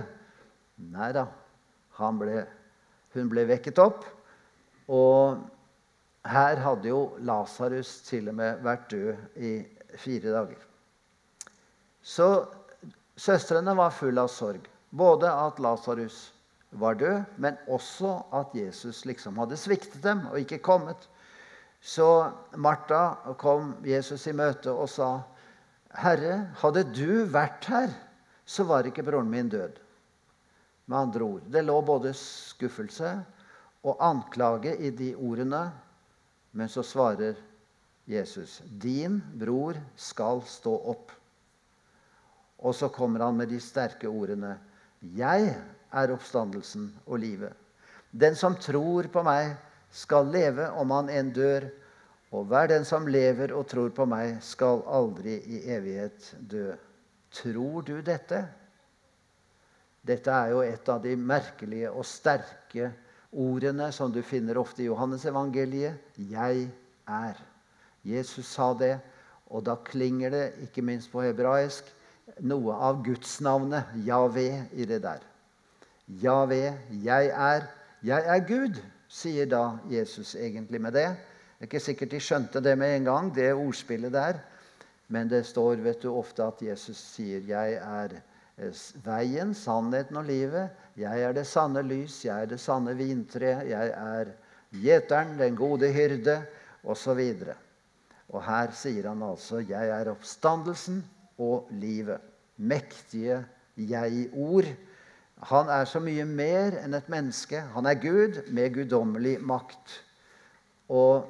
Nei 0.93 1.11
da. 1.17 1.25
Ble, 2.17 2.45
hun 3.13 3.29
ble 3.29 3.45
vekket 3.49 3.81
opp. 3.81 4.05
Og 4.89 5.41
her 6.25 6.61
hadde 6.61 6.89
jo 6.89 7.01
Lasarus 7.25 7.99
til 8.07 8.29
og 8.31 8.37
med 8.39 8.61
vært 8.65 8.87
død 8.93 9.41
i 9.41 9.51
fire 10.01 10.33
dager. 10.33 10.63
Så 12.01 12.29
søstrene 13.17 13.75
var 13.77 13.93
fulle 13.93 14.21
av 14.21 14.31
sorg. 14.33 14.65
Både 14.89 15.29
at 15.29 15.59
Lasarus 15.61 16.23
var 16.71 16.95
død, 16.95 17.23
men 17.37 17.57
også 17.67 18.13
at 18.33 18.55
Jesus 18.55 19.03
liksom 19.05 19.37
hadde 19.41 19.59
sviktet 19.59 20.03
dem 20.03 20.23
og 20.31 20.39
ikke 20.39 20.61
kommet. 20.63 21.09
Så 21.81 22.31
Martha 22.55 23.33
kom 23.41 23.75
Jesus 23.85 24.27
i 24.27 24.35
møte 24.37 24.71
og 24.71 24.89
sa, 24.89 25.21
'Herre, 25.91 26.53
hadde 26.61 26.83
du 26.93 27.25
vært 27.25 27.65
her, 27.65 27.89
så 28.45 28.63
var 28.63 28.87
ikke 28.87 29.03
broren 29.03 29.29
min 29.29 29.49
død.' 29.49 29.79
Med 30.85 30.97
andre 30.97 31.21
ord, 31.23 31.41
det 31.51 31.65
lå 31.65 31.81
både 31.81 32.13
skuffelse 32.13 33.25
og 33.83 33.97
anklage 33.99 34.75
i 34.77 34.89
de 34.89 35.15
ordene, 35.15 35.71
men 36.51 36.69
så 36.69 36.83
svarer 36.83 37.35
Jesus, 38.07 38.61
'Din 38.61 39.23
bror 39.39 39.75
skal 39.95 40.41
stå 40.45 40.75
opp.' 40.85 41.11
Og 42.59 42.75
så 42.75 42.87
kommer 42.87 43.25
han 43.25 43.37
med 43.37 43.49
de 43.49 43.59
sterke 43.59 44.07
ordene, 44.07 44.59
'Jeg 45.01 45.57
er 45.93 46.13
oppstandelsen 46.13 46.89
og 47.05 47.19
livet. 47.23 47.53
Den 48.11 48.35
som 48.35 48.55
tror 48.59 49.07
på 49.11 49.23
meg, 49.23 49.55
skal 49.91 50.29
leve 50.31 50.69
om 50.79 50.91
han 50.95 51.09
enn 51.11 51.33
dør. 51.35 51.67
Og 52.31 52.45
hver 52.47 52.69
den 52.71 52.85
som 52.87 53.09
lever 53.11 53.51
og 53.51 53.67
tror 53.67 53.91
på 53.95 54.05
meg, 54.07 54.37
skal 54.43 54.85
aldri 54.87 55.35
i 55.51 55.65
evighet 55.75 56.31
dø. 56.39 56.71
Tror 57.31 57.83
du 57.87 57.97
dette? 58.03 58.45
Dette 60.07 60.31
er 60.33 60.53
jo 60.53 60.61
et 60.63 60.89
av 60.89 61.01
de 61.03 61.15
merkelige 61.19 61.91
og 61.91 62.07
sterke 62.07 62.89
ordene 63.31 63.91
som 63.93 64.11
du 64.11 64.21
finner 64.25 64.59
ofte 64.59 64.83
i 64.83 64.87
Johannes 64.87 65.25
evangeliet. 65.25 65.99
'Jeg 66.17 66.71
er'. 67.07 67.43
Jesus 68.03 68.47
sa 68.47 68.73
det, 68.73 68.99
og 69.47 69.65
da 69.65 69.75
klinger 69.75 70.29
det, 70.29 70.53
ikke 70.63 70.81
minst 70.81 71.11
på 71.11 71.21
hebraisk, 71.21 71.83
noe 72.39 72.73
av 72.73 73.03
gudsnavnet 73.03 73.91
Yahweh, 74.07 74.63
i 74.73 74.85
det 74.85 75.01
der. 75.03 75.30
Javé, 76.19 76.73
jeg 77.03 77.27
er. 77.31 77.67
Jeg 78.03 78.23
er 78.25 78.41
Gud, 78.47 78.79
sier 79.07 79.45
da 79.47 79.77
Jesus 79.87 80.33
egentlig 80.35 80.81
med 80.81 80.91
det. 80.97 81.07
Det 81.13 81.67
er 81.67 81.69
ikke 81.69 81.79
sikkert 81.79 82.11
de 82.11 82.19
skjønte 82.19 82.61
det 82.63 82.73
med 82.77 82.95
en 82.95 83.05
gang, 83.07 83.29
det 83.35 83.53
ordspillet 83.53 84.11
der. 84.11 84.41
Men 85.07 85.29
det 85.29 85.45
står 85.45 85.79
vet 85.85 86.01
du, 86.03 86.09
ofte 86.11 86.43
at 86.43 86.61
Jesus 86.61 86.97
sier 86.97 87.39
'Jeg 87.39 87.77
er 87.79 88.17
eh, 88.57 88.73
veien, 89.05 89.53
sannheten 89.53 90.17
og 90.17 90.25
livet'. 90.25 90.69
'Jeg 90.97 91.21
er 91.21 91.31
det 91.31 91.47
sanne 91.47 91.81
lys, 91.81 92.25
jeg 92.25 92.41
er 92.41 92.45
det 92.45 92.59
sanne 92.59 92.95
vintre', 92.97 93.63
'Jeg 93.63 93.93
er 93.95 94.33
gjeteren, 94.71 95.39
den 95.39 95.55
gode 95.55 95.93
hyrde', 95.93 96.41
osv. 96.83 97.19
Og, 97.19 97.55
og 98.29 98.43
her 98.43 98.71
sier 98.71 99.07
han 99.07 99.23
altså 99.23 99.59
'Jeg 99.59 99.89
er 99.89 100.11
oppstandelsen 100.11 101.05
og 101.37 101.69
livet'. 101.71 102.19
Mektige 102.57 103.45
jeg-ord 103.77 104.65
han 105.49 105.69
er 105.73 105.87
så 105.89 105.99
mye 106.03 106.25
mer 106.29 106.75
enn 106.83 106.93
et 106.93 107.07
menneske. 107.09 107.63
Han 107.73 107.87
er 107.89 107.97
Gud 107.97 108.41
med 108.53 108.75
guddommelig 108.75 109.39
makt. 109.41 109.95
Og 110.91 111.25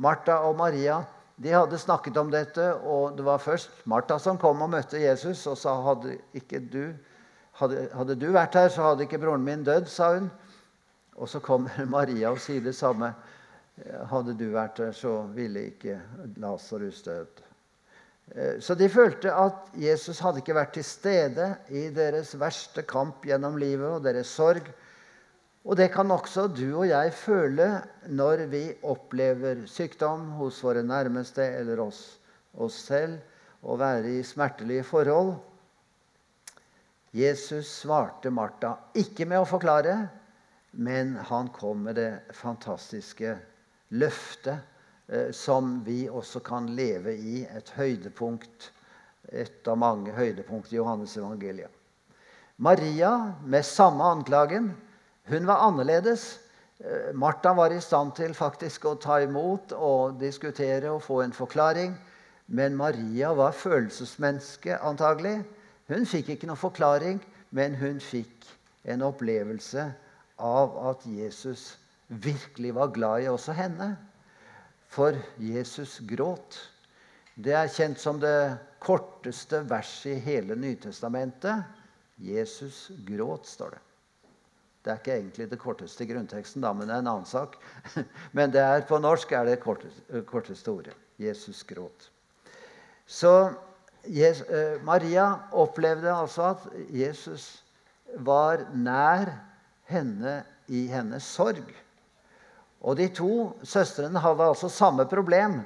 Martha 0.00 0.38
og 0.48 0.56
Maria 0.56 1.02
de 1.40 1.52
hadde 1.52 1.78
snakket 1.80 2.18
om 2.20 2.28
dette, 2.32 2.64
og 2.84 3.16
det 3.16 3.24
var 3.24 3.40
først 3.40 3.72
Martha 3.88 4.18
som 4.20 4.38
kom 4.40 4.60
og 4.60 4.72
møtte 4.74 5.00
Jesus 5.00 5.46
og 5.48 5.56
sa 5.56 5.72
hadde, 5.86 6.18
du, 6.68 6.92
hadde, 7.56 7.86
hadde 7.96 8.16
du 8.20 8.26
vært 8.34 8.58
her, 8.60 8.68
så 8.68 8.90
hadde 8.90 9.06
ikke 9.06 9.20
broren 9.22 9.44
min 9.44 9.64
dødd, 9.64 9.88
sa 9.88 10.12
hun. 10.18 10.28
Og 11.16 11.28
så 11.28 11.40
kommer 11.44 11.84
Maria 11.96 12.32
og 12.32 12.40
sier 12.44 12.64
det 12.64 12.76
samme. 12.76 13.12
Hadde 14.10 14.36
du 14.36 14.50
vært 14.52 14.82
her, 14.84 14.92
så 14.96 15.22
ville 15.32 15.70
ikke 15.72 15.96
Lasarus 16.40 17.00
dødd. 17.08 17.49
Eh, 18.34 18.60
så 18.62 18.76
de 18.78 18.88
følte 18.90 19.32
at 19.34 19.72
Jesus 19.78 20.20
hadde 20.22 20.42
ikke 20.42 20.56
vært 20.56 20.76
til 20.76 20.86
stede 20.86 21.48
i 21.74 21.88
deres 21.94 22.36
verste 22.38 22.84
kamp 22.86 23.26
gjennom 23.26 23.58
livet 23.60 23.88
og 23.98 24.04
deres 24.06 24.30
sorg. 24.38 24.70
Og 25.66 25.76
det 25.76 25.90
kan 25.92 26.10
også 26.14 26.46
du 26.48 26.68
og 26.70 26.86
jeg 26.88 27.12
føle 27.12 27.66
når 28.08 28.46
vi 28.52 28.62
opplever 28.86 29.66
sykdom 29.68 30.30
hos 30.38 30.62
våre 30.64 30.82
nærmeste 30.86 31.44
eller 31.58 31.82
oss, 31.84 32.00
oss 32.56 32.78
selv, 32.86 33.18
og 33.60 33.76
være 33.82 34.14
i 34.16 34.22
smertelige 34.24 34.86
forhold. 34.88 35.34
Jesus 37.12 37.68
svarte 37.82 38.30
Martha 38.32 38.72
ikke 38.96 39.26
med 39.28 39.42
å 39.42 39.48
forklare, 39.50 39.98
men 40.72 41.16
han 41.28 41.50
kom 41.52 41.82
med 41.84 41.98
det 41.98 42.12
fantastiske 42.38 43.34
løftet 43.90 44.62
som 45.34 45.80
vi 45.82 46.04
også 46.06 46.38
kan 46.46 46.68
leve 46.76 47.16
i. 47.16 47.40
Et 47.42 47.72
høydepunkt, 47.74 48.70
et 49.32 49.66
av 49.68 49.78
mange 49.80 50.12
høydepunkt 50.14 50.70
i 50.70 50.76
Johannes 50.76 51.16
evangeliet. 51.18 51.70
Maria, 52.60 53.32
med 53.42 53.64
samme 53.64 54.04
anklagen, 54.04 54.74
hun 55.30 55.46
var 55.46 55.62
annerledes. 55.64 56.38
Eh, 56.80 57.14
Martha 57.14 57.54
var 57.56 57.72
i 57.72 57.80
stand 57.80 58.12
til 58.16 58.34
faktisk 58.36 58.84
å 58.84 58.98
ta 59.00 59.20
imot 59.24 59.72
og 59.72 60.18
diskutere 60.20 60.90
og 60.92 61.02
få 61.02 61.22
en 61.24 61.32
forklaring. 61.32 61.94
Men 62.46 62.76
Maria 62.76 63.30
var 63.32 63.56
følelsesmenneske, 63.56 64.76
antagelig. 64.76 65.38
Hun 65.88 66.04
fikk 66.06 66.34
ikke 66.34 66.50
noen 66.50 66.60
forklaring, 66.60 67.20
men 67.50 67.78
hun 67.80 68.00
fikk 68.00 68.44
en 68.84 69.06
opplevelse 69.08 69.86
av 70.36 70.76
at 70.90 71.06
Jesus 71.06 71.78
virkelig 72.08 72.74
var 72.74 72.92
glad 72.92 73.24
i 73.24 73.30
også 73.32 73.56
henne. 73.56 73.94
For 74.90 75.16
Jesus 75.38 75.98
gråt. 76.02 76.58
Det 77.34 77.54
er 77.54 77.70
kjent 77.70 78.00
som 78.02 78.18
det 78.20 78.58
korteste 78.82 79.62
verset 79.70 80.16
i 80.16 80.24
hele 80.24 80.56
Nytestamentet. 80.58 81.62
Jesus 82.20 82.90
gråt, 83.06 83.46
står 83.46 83.76
det. 83.76 83.82
Det 84.80 84.92
er 84.92 85.00
ikke 85.00 85.14
egentlig 85.14 85.46
det 85.50 85.58
korteste 85.60 86.04
i 86.04 86.08
grunnteksten, 86.08 86.64
da, 86.64 86.72
men 86.72 86.88
det 86.88 86.94
er 86.94 87.02
en 87.04 87.10
annen 87.12 87.28
sak. 87.28 87.58
Men 88.36 88.54
er, 88.56 88.80
på 88.88 88.96
norsk 89.00 89.32
er 89.36 89.44
det 89.44 89.58
korteste, 89.60 90.22
korteste 90.28 90.72
ordet. 90.72 90.94
Jesus 91.20 91.60
gråt. 91.68 92.06
Så 93.04 93.52
Jesus, 94.08 94.48
eh, 94.48 94.80
Maria 94.82 95.26
opplevde 95.52 96.08
altså 96.08 96.54
at 96.54 96.64
Jesus 96.88 97.60
var 98.16 98.64
nær 98.72 99.34
henne 99.90 100.40
i 100.68 100.86
hennes 100.88 101.28
sorg. 101.28 101.74
Og 102.80 102.96
de 102.96 103.08
to 103.12 103.52
søstrene 103.66 104.20
hadde 104.22 104.46
altså 104.48 104.70
samme 104.72 105.04
problem. 105.08 105.60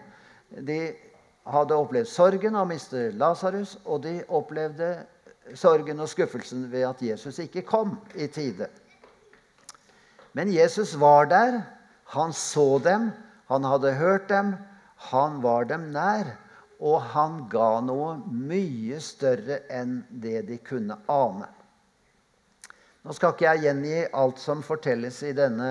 De 0.50 0.94
hadde 1.50 1.76
opplevd 1.76 2.10
sorgen 2.10 2.56
av 2.56 2.66
å 2.66 2.70
miste 2.72 3.10
Lasarus, 3.18 3.76
og 3.84 4.02
de 4.06 4.18
opplevde 4.34 4.96
sorgen 5.54 6.00
og 6.00 6.08
skuffelsen 6.10 6.66
ved 6.72 6.86
at 6.88 7.02
Jesus 7.04 7.38
ikke 7.42 7.66
kom 7.68 7.98
i 8.14 8.26
tide. 8.32 8.70
Men 10.34 10.50
Jesus 10.50 10.96
var 10.98 11.30
der. 11.30 11.62
Han 12.14 12.32
så 12.36 12.78
dem, 12.84 13.08
han 13.48 13.64
hadde 13.64 13.94
hørt 13.96 14.28
dem, 14.28 14.54
han 15.10 15.40
var 15.42 15.64
dem 15.70 15.88
nær. 15.94 16.34
Og 16.84 17.00
han 17.14 17.44
ga 17.48 17.80
noe 17.80 18.18
mye 18.28 18.98
større 19.00 19.62
enn 19.72 20.02
det 20.10 20.42
de 20.50 20.58
kunne 20.60 20.98
ane. 21.08 21.46
Nå 23.04 23.14
skal 23.16 23.32
ikke 23.32 23.46
jeg 23.46 23.62
gjengi 23.64 24.02
alt 24.16 24.40
som 24.42 24.62
fortelles 24.64 25.22
i 25.24 25.32
denne 25.36 25.70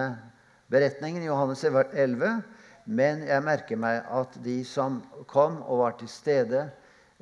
beretningen 0.74 1.24
i 1.24 1.30
Johannes 1.30 1.64
11. 1.64 2.42
Men 2.84 3.24
jeg 3.28 3.46
merker 3.46 3.80
meg 3.80 4.02
at 4.12 4.36
de 4.44 4.58
som 4.68 5.00
kom 5.30 5.62
og 5.64 5.84
var 5.86 5.98
til 6.00 6.10
stede 6.12 6.66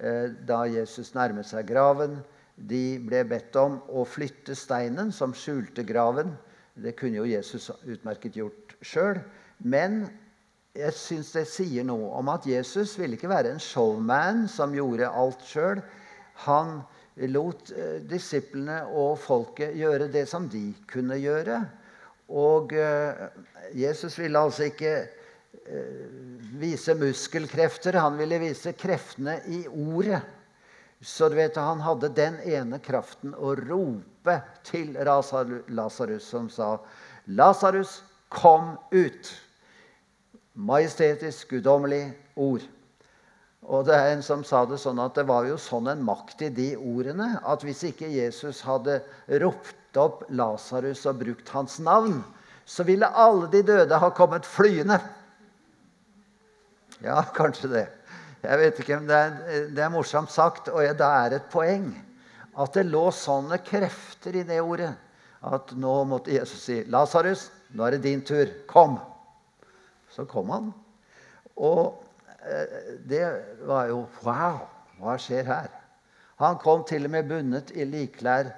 eh, 0.01 0.31
da 0.47 0.63
Jesus 0.71 1.13
nærmet 1.13 1.49
seg 1.49 1.67
graven, 1.69 2.21
de 2.55 2.97
ble 3.01 3.23
bedt 3.29 3.55
om 3.57 3.79
å 3.89 4.05
flytte 4.05 4.55
steinen 4.57 5.11
som 5.13 5.35
skjulte 5.37 5.85
graven. 5.87 6.33
Det 6.73 6.95
kunne 6.97 7.21
jo 7.21 7.29
Jesus 7.29 7.69
utmerket 7.83 8.37
gjort 8.37 8.75
sjøl. 8.85 9.21
Men 9.61 10.05
jeg 10.77 10.95
syns 10.95 11.33
det 11.35 11.45
sier 11.51 11.85
noe 11.85 12.09
om 12.17 12.29
at 12.31 12.47
Jesus 12.47 12.95
ville 12.99 13.17
ikke 13.17 13.31
være 13.31 13.53
en 13.53 13.61
showman 13.61 14.45
som 14.49 14.73
gjorde 14.75 15.09
alt 15.09 15.43
sjøl. 15.45 15.81
Han 16.47 16.79
lot 17.29 17.73
eh, 17.75 17.99
disiplene 18.07 18.81
og 18.87 19.19
folket 19.21 19.75
gjøre 19.77 20.09
det 20.13 20.25
som 20.31 20.47
de 20.49 20.71
kunne 20.89 21.19
gjøre. 21.21 21.59
Og 22.31 22.71
eh, 22.73 23.27
Jesus 23.75 24.15
ville 24.19 24.39
altså 24.39 24.69
ikke 24.69 24.93
eh, 25.01 26.05
vise 26.61 26.95
muskelkrefter, 26.95 27.99
han 27.99 28.19
ville 28.19 28.39
vise 28.41 28.73
kreftene 28.77 29.39
i 29.51 29.65
ordet. 29.67 30.21
Så 31.01 31.29
du 31.29 31.35
vet, 31.35 31.57
han 31.57 31.81
hadde 31.81 32.11
den 32.15 32.37
ene 32.45 32.77
kraften 32.83 33.33
å 33.33 33.55
rope 33.57 34.37
til 34.67 34.93
Lasarus, 35.01 36.27
som 36.29 36.49
sa, 36.49 36.75
'Lasarus, 37.27 38.03
kom 38.29 38.77
ut!' 38.93 39.31
Majestetisk, 40.53 41.49
guddommelig 41.55 42.11
ord. 42.35 42.61
Og 43.61 43.85
det 43.85 43.95
er 43.95 44.11
en 44.11 44.23
som 44.25 44.43
sa 44.43 44.63
det 44.65 44.79
sånn 44.81 44.99
at 45.01 45.15
det 45.15 45.25
var 45.29 45.45
jo 45.47 45.57
sånn 45.61 45.87
en 45.91 46.01
makt 46.05 46.41
i 46.47 46.49
de 46.53 46.69
ordene 46.75 47.37
at 47.45 47.63
hvis 47.65 47.83
ikke 47.91 48.09
Jesus 48.09 48.61
hadde 48.65 48.99
ropt 49.41 49.77
opp 49.97 50.23
Lasarus 50.29 51.05
og 51.09 51.19
brukt 51.23 51.49
hans 51.55 51.79
navn, 51.83 52.21
så 52.65 52.85
ville 52.87 53.07
alle 53.07 53.49
de 53.51 53.63
døde 53.67 53.97
ha 53.99 54.09
kommet 54.15 54.47
flyende. 54.47 54.99
Ja, 57.01 57.21
kanskje 57.35 57.71
det. 57.71 57.87
Jeg 58.41 58.57
vet 58.57 58.79
ikke, 58.81 58.97
men 58.99 59.09
det 59.09 59.17
er, 59.17 59.67
det 59.73 59.83
er 59.83 59.93
morsomt 59.93 60.31
sagt, 60.31 60.69
og 60.69 60.81
det 60.81 61.07
er 61.07 61.37
et 61.37 61.49
poeng. 61.51 61.91
At 62.57 62.75
det 62.75 62.87
lå 62.89 63.07
sånne 63.15 63.61
krefter 63.65 64.35
i 64.37 64.45
det 64.47 64.59
ordet 64.61 64.91
at 65.41 65.73
nå 65.73 65.93
måtte 66.05 66.33
Jesus 66.33 66.61
si, 66.67 66.83
'Lasarus, 66.85 67.49
nå 67.73 67.85
er 67.85 67.97
det 67.97 68.03
din 68.03 68.21
tur. 68.21 68.45
Kom.' 68.67 68.99
Så 70.11 70.25
kom 70.25 70.49
han. 70.49 70.73
Og 71.55 72.03
eh, 72.45 72.97
det 73.09 73.25
var 73.65 73.87
jo 73.87 74.05
Wow! 74.23 74.67
Hva 74.99 75.15
skjer 75.17 75.47
her? 75.47 75.69
Han 76.37 76.59
kom 76.61 76.83
til 76.85 77.05
og 77.05 77.13
med 77.13 77.29
bundet 77.29 77.71
i 77.73 77.85
likklær. 77.85 78.51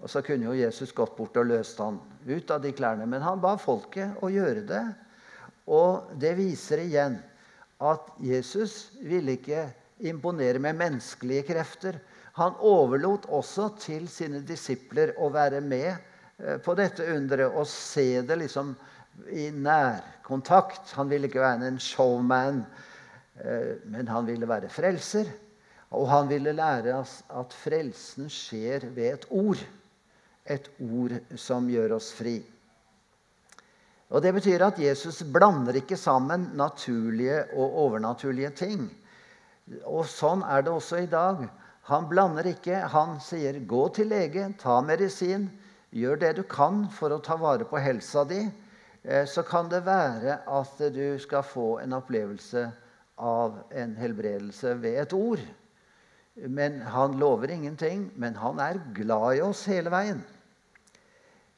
Og 0.00 0.08
så 0.08 0.22
kunne 0.24 0.48
jo 0.48 0.56
Jesus 0.56 0.94
gått 0.96 1.16
bort 1.18 1.36
og 1.36 1.50
løst 1.50 1.80
han 1.82 1.98
ut 2.26 2.50
av 2.50 2.62
de 2.64 2.72
klærne. 2.72 3.06
Men 3.06 3.24
han 3.24 3.42
ba 3.42 3.56
folket 3.60 4.20
å 4.24 4.30
gjøre 4.32 4.64
det. 4.68 4.84
Og 5.70 6.14
det 6.20 6.34
viser 6.38 6.82
igjen 6.86 7.18
at 7.84 8.08
Jesus 8.20 8.90
ville 9.04 9.36
ikke 9.36 9.68
imponere 10.08 10.60
med 10.62 10.78
menneskelige 10.80 11.46
krefter. 11.52 11.98
Han 12.38 12.56
overlot 12.64 13.28
også 13.28 13.68
til 13.80 14.06
sine 14.08 14.40
disipler 14.46 15.12
å 15.20 15.28
være 15.32 15.60
med 15.64 15.90
eh, 15.92 16.56
på 16.62 16.76
dette 16.78 17.04
underet 17.12 17.52
og 17.52 17.68
se 17.68 18.22
det 18.24 18.38
liksom 18.40 18.72
i 19.36 19.50
nærkontakt. 19.52 20.94
Han 20.96 21.10
ville 21.10 21.28
ikke 21.28 21.42
være 21.42 21.68
en 21.68 21.80
showman, 21.82 22.62
eh, 23.42 23.76
men 23.84 24.08
han 24.08 24.28
ville 24.28 24.48
være 24.48 24.72
frelser. 24.72 25.28
Og 25.90 26.06
han 26.08 26.30
ville 26.30 26.54
lære 26.54 26.94
oss 27.00 27.18
at 27.34 27.52
frelsen 27.52 28.30
skjer 28.30 28.86
ved 28.94 29.16
et 29.18 29.28
ord. 29.34 29.60
Et 30.50 30.66
ord 30.82 31.14
som 31.38 31.68
gjør 31.70 31.94
oss 31.96 32.10
fri. 32.16 32.40
Og 34.10 34.22
Det 34.22 34.32
betyr 34.34 34.64
at 34.66 34.78
Jesus 34.82 35.22
blander 35.22 35.76
ikke 35.78 35.96
sammen 35.96 36.48
naturlige 36.58 37.44
og 37.54 37.76
overnaturlige 37.84 38.50
ting. 38.58 38.88
Og 39.86 40.02
Sånn 40.10 40.42
er 40.42 40.66
det 40.66 40.72
også 40.74 41.04
i 41.04 41.10
dag. 41.10 41.44
Han 41.90 42.08
blander 42.10 42.46
ikke. 42.50 42.82
Han 42.90 43.20
sier 43.20 43.60
'gå 43.60 43.94
til 43.94 44.10
lege, 44.10 44.54
ta 44.58 44.80
medisin', 44.80 45.48
gjør 45.92 46.18
det 46.18 46.36
du 46.36 46.42
kan 46.42 46.88
for 46.90 47.10
å 47.10 47.22
ta 47.22 47.36
vare 47.36 47.64
på 47.64 47.78
helsa 47.78 48.24
di. 48.24 48.50
Eh, 49.04 49.26
så 49.26 49.42
kan 49.42 49.68
det 49.68 49.86
være 49.86 50.38
at 50.46 50.78
du 50.94 51.18
skal 51.18 51.42
få 51.42 51.78
en 51.78 51.92
opplevelse 51.92 52.72
av 53.18 53.62
en 53.70 53.96
helbredelse 53.96 54.74
ved 54.82 55.00
et 55.02 55.12
ord. 55.12 55.40
Men 56.36 56.80
han 56.80 57.18
lover 57.18 57.50
ingenting. 57.50 58.10
Men 58.16 58.34
han 58.34 58.60
er 58.60 58.80
glad 58.94 59.36
i 59.36 59.40
oss 59.40 59.64
hele 59.64 59.90
veien. 59.90 60.22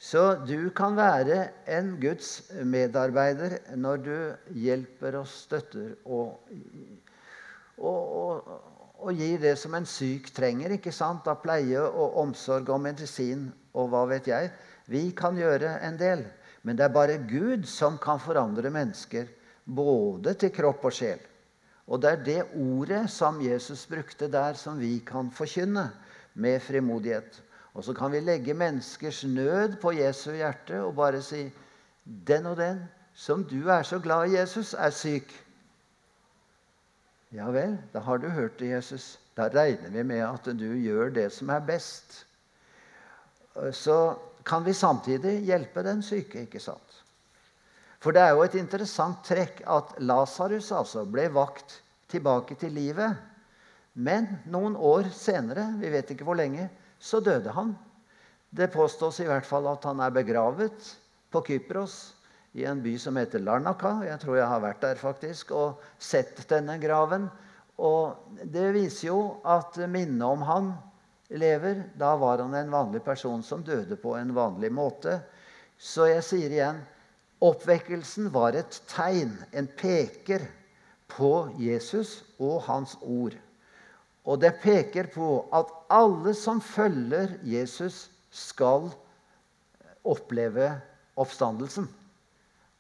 Så 0.03 0.23
du 0.43 0.71
kan 0.75 0.97
være 0.99 1.45
en 1.71 1.93
Guds 2.03 2.41
medarbeider 2.67 3.61
når 3.79 4.01
du 4.03 4.17
hjelper 4.59 5.21
og 5.21 5.29
støtter 5.31 5.93
og, 6.03 6.41
og, 7.79 8.01
og, 8.19 8.49
og 8.99 9.15
gir 9.15 9.39
det 9.45 9.55
som 9.63 9.77
en 9.79 9.87
syk 9.87 10.33
trenger 10.35 10.75
ikke 10.75 10.95
sant? 10.95 11.29
av 11.31 11.39
pleie 11.45 11.79
og 11.79 12.19
omsorg 12.25 12.73
og 12.75 12.83
medisin 12.83 13.47
og 13.79 13.93
hva 13.93 14.03
vet 14.11 14.27
jeg. 14.33 14.51
Vi 14.91 15.05
kan 15.17 15.39
gjøre 15.39 15.79
en 15.87 16.01
del. 16.01 16.27
Men 16.63 16.79
det 16.79 16.87
er 16.87 16.95
bare 16.95 17.23
Gud 17.27 17.67
som 17.67 17.97
kan 17.99 18.21
forandre 18.23 18.71
mennesker, 18.71 19.31
både 19.67 20.35
til 20.39 20.53
kropp 20.55 20.85
og 20.87 20.95
sjel. 20.95 21.23
Og 21.91 22.03
det 22.03 22.11
er 22.11 22.27
det 22.27 22.43
ordet 22.59 23.05
som 23.11 23.41
Jesus 23.43 23.87
brukte 23.91 24.29
der, 24.31 24.55
som 24.55 24.79
vi 24.79 25.01
kan 25.07 25.31
forkynne 25.35 25.89
med 26.35 26.63
frimodighet. 26.63 27.43
Og 27.75 27.85
så 27.85 27.95
kan 27.97 28.13
vi 28.13 28.21
legge 28.21 28.55
menneskers 28.55 29.25
nød 29.25 29.79
på 29.81 29.95
Jesu 29.97 30.33
hjerte 30.33 30.83
og 30.83 30.97
bare 30.97 31.23
si 31.23 31.47
Den 32.05 32.47
og 32.47 32.57
den 32.57 32.83
som 33.15 33.45
du 33.45 33.69
er 33.69 33.83
så 33.83 33.99
glad 33.99 34.31
i 34.31 34.37
Jesus, 34.37 34.75
er 34.75 34.91
syk. 34.91 35.33
Ja 37.33 37.51
vel, 37.53 37.79
da 37.93 38.01
har 38.01 38.19
du 38.19 38.29
hørt 38.29 38.59
det, 38.61 38.73
Jesus. 38.73 39.19
Da 39.37 39.49
regner 39.49 39.91
vi 39.91 40.03
med 40.03 40.25
at 40.25 40.49
du 40.59 40.67
gjør 40.77 41.13
det 41.13 41.31
som 41.33 41.49
er 41.53 41.65
best. 41.65 42.27
Så 43.73 44.17
kan 44.45 44.65
vi 44.65 44.73
samtidig 44.73 45.39
hjelpe 45.47 45.85
den 45.85 46.03
syke, 46.03 46.47
ikke 46.47 46.61
sant? 46.61 46.99
For 48.03 48.11
det 48.11 48.23
er 48.23 48.35
jo 48.35 48.43
et 48.43 48.57
interessant 48.59 49.21
trekk 49.25 49.63
at 49.71 49.95
Lasarus 50.03 50.73
altså 50.75 51.05
ble 51.07 51.29
vakt 51.33 51.79
tilbake 52.11 52.57
til 52.59 52.73
livet. 52.75 53.15
Men 53.95 54.27
noen 54.51 54.75
år 54.77 55.13
senere, 55.15 55.69
vi 55.79 55.93
vet 55.93 56.11
ikke 56.11 56.27
hvor 56.27 56.37
lenge, 56.37 56.67
så 57.03 57.21
døde 57.21 57.51
han. 57.51 57.75
Det 58.51 58.71
påstås 58.73 59.21
i 59.21 59.27
hvert 59.27 59.47
fall 59.49 59.67
at 59.71 59.85
han 59.89 60.01
er 60.05 60.15
begravet 60.15 60.93
på 61.33 61.43
Kypros, 61.47 62.15
i 62.53 62.67
en 62.69 62.83
by 62.85 62.99
som 63.01 63.17
heter 63.17 63.41
Larnaka. 63.41 64.03
Jeg 64.05 64.21
tror 64.21 64.37
jeg 64.37 64.49
har 64.51 64.61
vært 64.61 64.83
der 64.85 64.99
faktisk 65.01 65.55
og 65.57 65.81
sett 65.97 66.43
denne 66.51 66.77
graven. 66.83 67.31
Og 67.81 68.37
det 68.45 68.67
viser 68.77 69.09
jo 69.09 69.21
at 69.49 69.79
minnet 69.89 70.27
om 70.27 70.45
han 70.45 70.69
lever. 71.33 71.87
Da 71.97 72.13
var 72.21 72.45
han 72.45 72.53
en 72.55 72.75
vanlig 72.75 73.01
person 73.07 73.41
som 73.43 73.65
døde 73.65 73.97
på 73.97 74.13
en 74.19 74.35
vanlig 74.37 74.69
måte. 74.69 75.17
Så 75.81 76.11
jeg 76.11 76.27
sier 76.29 76.53
igjen 76.53 76.83
oppvekkelsen 77.43 78.29
var 78.35 78.55
et 78.55 78.83
tegn, 78.93 79.33
en 79.51 79.67
peker, 79.67 80.45
på 81.13 81.51
Jesus 81.61 82.23
og 82.41 82.63
hans 82.65 82.95
ord. 83.03 83.35
Og 84.23 84.39
det 84.43 84.55
peker 84.63 85.09
på 85.11 85.29
at 85.55 85.71
alle 85.91 86.35
som 86.39 86.61
følger 86.63 87.37
Jesus, 87.43 88.09
skal 88.33 88.87
oppleve 90.09 90.71
oppstandelsen. 91.21 91.89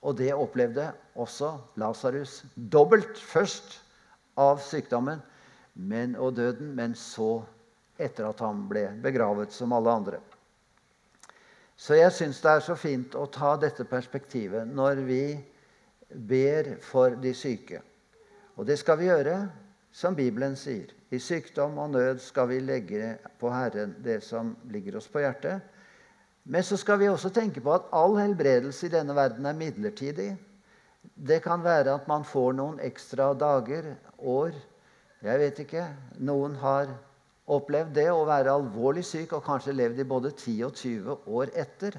Og 0.02 0.16
det 0.16 0.33
opplevde 0.33 0.87
også 1.14 1.50
Lasarus 1.76 2.40
dobbelt. 2.57 3.18
Først 3.18 3.83
av 4.40 4.62
sykdommen 4.64 5.20
men, 5.74 6.16
og 6.16 6.37
døden, 6.37 6.72
men 6.76 6.96
så 6.96 7.42
etter 8.00 8.26
at 8.28 8.40
han 8.42 8.64
ble 8.68 8.87
begravet 9.05 9.52
som 9.55 9.74
alle 9.76 9.92
andre. 9.92 10.22
Så 11.76 11.96
jeg 11.98 12.12
syns 12.14 12.40
det 12.42 12.50
er 12.50 12.64
så 12.64 12.76
fint 12.78 13.14
å 13.18 13.26
ta 13.33 13.55
dette 13.61 13.85
perspektivet 13.88 14.68
når 14.68 15.02
vi 15.07 15.24
ber 16.12 16.74
for 16.85 17.16
de 17.20 17.33
syke. 17.35 17.81
Og 18.57 18.66
det 18.68 18.78
skal 18.81 19.00
vi 19.00 19.09
gjøre 19.09 19.37
som 19.92 20.16
Bibelen 20.16 20.57
sier. 20.57 20.92
I 21.12 21.18
sykdom 21.20 21.77
og 21.77 21.90
nød 21.92 22.22
skal 22.25 22.48
vi 22.48 22.62
legge 22.64 23.16
på 23.40 23.51
Herren 23.53 23.92
det 24.01 24.22
som 24.25 24.55
ligger 24.72 24.96
oss 24.96 25.11
på 25.12 25.20
hjertet. 25.20 25.61
Men 26.48 26.64
så 26.64 26.79
skal 26.81 26.98
vi 27.03 27.11
også 27.11 27.31
tenke 27.31 27.61
på 27.61 27.75
at 27.75 27.90
all 27.94 28.16
helbredelse 28.16 28.88
i 28.88 28.92
denne 28.94 29.14
verden 29.14 29.46
er 29.46 29.59
midlertidig. 29.59 30.31
Det 31.14 31.42
kan 31.44 31.62
være 31.62 31.98
at 31.98 32.09
man 32.09 32.25
får 32.25 32.57
noen 32.57 32.81
ekstra 32.83 33.33
dager, 33.37 33.92
år. 34.18 34.57
Jeg 35.22 35.38
vet 35.38 35.61
ikke. 35.66 35.85
Noen 36.25 36.57
har 36.62 36.90
opplevd 37.53 37.92
det 37.94 38.09
å 38.11 38.25
være 38.27 38.55
alvorlig 38.57 39.05
syk 39.07 39.35
og 39.37 39.44
kanskje 39.46 39.77
levd 39.77 40.01
i 40.01 40.09
både 40.09 40.33
10 40.33 40.57
og 40.66 40.77
20 40.81 41.29
år 41.38 41.53
etter. 41.62 41.98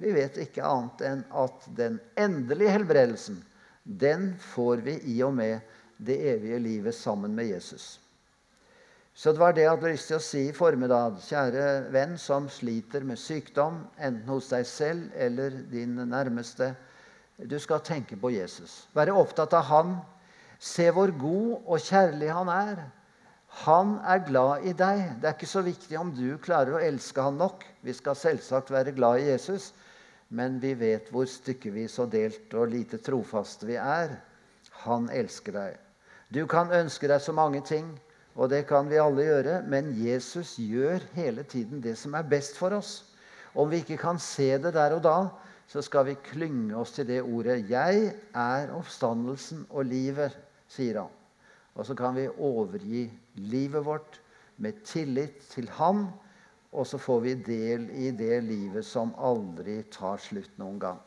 Vi 0.00 0.12
vet 0.14 0.38
ikke 0.40 0.64
annet 0.66 1.04
enn 1.06 1.24
at 1.36 1.66
den 1.76 2.00
endelige 2.18 2.78
helbredelsen, 2.78 3.42
den 3.84 4.32
får 4.54 4.82
vi 4.86 4.96
i 5.12 5.18
og 5.26 5.34
med 5.36 5.60
det 6.02 6.16
evige 6.32 6.58
livet 6.62 6.96
sammen 6.96 7.34
med 7.36 7.52
Jesus. 7.52 8.01
Så 9.14 9.32
det 9.32 9.42
var 9.42 9.52
det 9.52 9.66
jeg 9.66 9.74
hadde 9.74 9.90
lyst 9.92 10.08
til 10.08 10.16
å 10.16 10.24
si 10.24 10.46
i 10.48 10.54
formiddag. 10.56 11.18
Kjære 11.26 11.66
venn 11.92 12.14
som 12.20 12.48
sliter 12.48 13.04
med 13.04 13.20
sykdom, 13.20 13.82
enten 14.00 14.30
hos 14.32 14.48
deg 14.48 14.64
selv 14.68 15.12
eller 15.12 15.58
din 15.68 15.98
nærmeste. 16.08 16.72
Du 17.36 17.58
skal 17.60 17.82
tenke 17.84 18.16
på 18.16 18.30
Jesus. 18.32 18.86
Være 18.96 19.12
opptatt 19.16 19.52
av 19.58 19.68
han. 19.68 19.94
Se 20.62 20.88
hvor 20.94 21.12
god 21.18 21.66
og 21.66 21.84
kjærlig 21.84 22.30
han 22.32 22.48
er. 22.52 22.82
Han 23.66 23.98
er 24.08 24.22
glad 24.24 24.64
i 24.64 24.72
deg. 24.72 25.02
Det 25.20 25.28
er 25.28 25.36
ikke 25.36 25.50
så 25.50 25.60
viktig 25.66 25.98
om 26.00 26.12
du 26.16 26.38
klarer 26.40 26.78
å 26.78 26.82
elske 26.82 27.20
han 27.20 27.36
nok. 27.36 27.66
Vi 27.84 27.92
skal 27.92 28.16
selvsagt 28.16 28.72
være 28.72 28.94
glad 28.96 29.20
i 29.20 29.28
Jesus, 29.28 29.72
men 30.32 30.56
vi 30.62 30.72
vet 30.78 31.10
hvor 31.12 31.28
stykkevis 31.28 31.98
og 32.00 32.14
delt 32.14 32.54
og 32.56 32.72
lite 32.72 33.02
trofaste 33.04 33.68
vi 33.68 33.76
er. 33.76 34.16
Han 34.86 35.10
elsker 35.12 35.58
deg. 35.58 35.76
Du 36.32 36.46
kan 36.48 36.72
ønske 36.72 37.10
deg 37.10 37.20
så 37.20 37.34
mange 37.36 37.60
ting, 37.68 37.90
og 38.34 38.48
det 38.48 38.64
kan 38.68 38.88
vi 38.88 39.00
alle 39.00 39.26
gjøre, 39.26 39.62
men 39.68 39.92
Jesus 39.96 40.56
gjør 40.56 41.04
hele 41.16 41.42
tiden 41.44 41.82
det 41.84 41.96
som 42.00 42.14
er 42.16 42.28
best 42.28 42.56
for 42.56 42.72
oss. 42.78 43.02
Om 43.54 43.68
vi 43.70 43.82
ikke 43.82 44.00
kan 44.00 44.18
se 44.18 44.54
det 44.58 44.72
der 44.74 44.96
og 44.96 45.02
da, 45.04 45.16
så 45.68 45.82
skal 45.84 46.06
vi 46.08 46.20
klynge 46.24 46.76
oss 46.76 46.92
til 46.92 47.06
det 47.06 47.22
ordet 47.22 47.68
'Jeg 47.68 48.14
er 48.34 48.72
oppstandelsen 48.72 49.66
og 49.70 49.84
livet', 49.84 50.36
sier 50.68 51.00
han. 51.00 51.10
Og 51.74 51.86
så 51.86 51.94
kan 51.94 52.16
vi 52.16 52.28
overgi 52.28 53.10
livet 53.34 53.84
vårt 53.84 54.20
med 54.56 54.72
tillit 54.84 55.38
til 55.50 55.68
Han, 55.68 56.06
og 56.72 56.86
så 56.86 56.98
får 56.98 57.20
vi 57.20 57.34
del 57.34 57.88
i 57.90 58.10
det 58.10 58.42
livet 58.44 58.84
som 58.84 59.14
aldri 59.18 59.82
tar 59.92 60.16
slutt 60.16 60.58
noen 60.58 60.78
gang. 60.80 61.00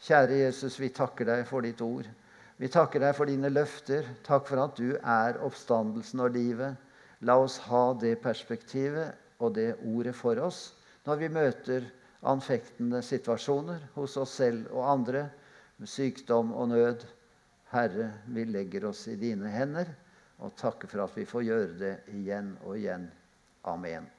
Kjære 0.00 0.40
Jesus, 0.44 0.80
vi 0.80 0.88
takker 0.88 1.24
deg 1.24 1.46
for 1.48 1.64
ditt 1.64 1.80
ord. 1.80 2.08
Vi 2.56 2.68
takker 2.72 3.02
deg 3.04 3.12
for 3.16 3.28
dine 3.28 3.50
løfter. 3.52 4.06
Takk 4.24 4.46
for 4.48 4.62
at 4.62 4.78
du 4.80 4.96
er 4.96 5.36
oppstandelsen 5.44 6.22
og 6.24 6.32
livet. 6.36 6.76
La 7.20 7.36
oss 7.40 7.58
ha 7.68 7.90
det 8.00 8.16
perspektivet 8.24 9.40
og 9.40 9.54
det 9.56 9.74
ordet 9.84 10.14
for 10.16 10.40
oss 10.40 10.70
når 11.06 11.20
vi 11.20 11.28
møter 11.32 11.84
anfektende 12.26 13.02
situasjoner 13.04 13.84
hos 13.94 14.16
oss 14.18 14.32
selv 14.40 14.72
og 14.72 14.88
andre, 14.90 15.28
med 15.76 15.92
sykdom 15.92 16.50
og 16.56 16.72
nød. 16.72 17.04
Herre, 17.70 18.10
vi 18.32 18.46
legger 18.48 18.88
oss 18.88 19.04
i 19.12 19.18
dine 19.20 19.52
hender 19.52 19.92
og 20.40 20.56
takker 20.58 20.90
for 20.90 21.04
at 21.04 21.16
vi 21.18 21.28
får 21.28 21.46
gjøre 21.46 21.72
det 21.80 21.94
igjen 22.16 22.54
og 22.64 22.78
igjen. 22.78 23.10
Amen. 23.68 24.15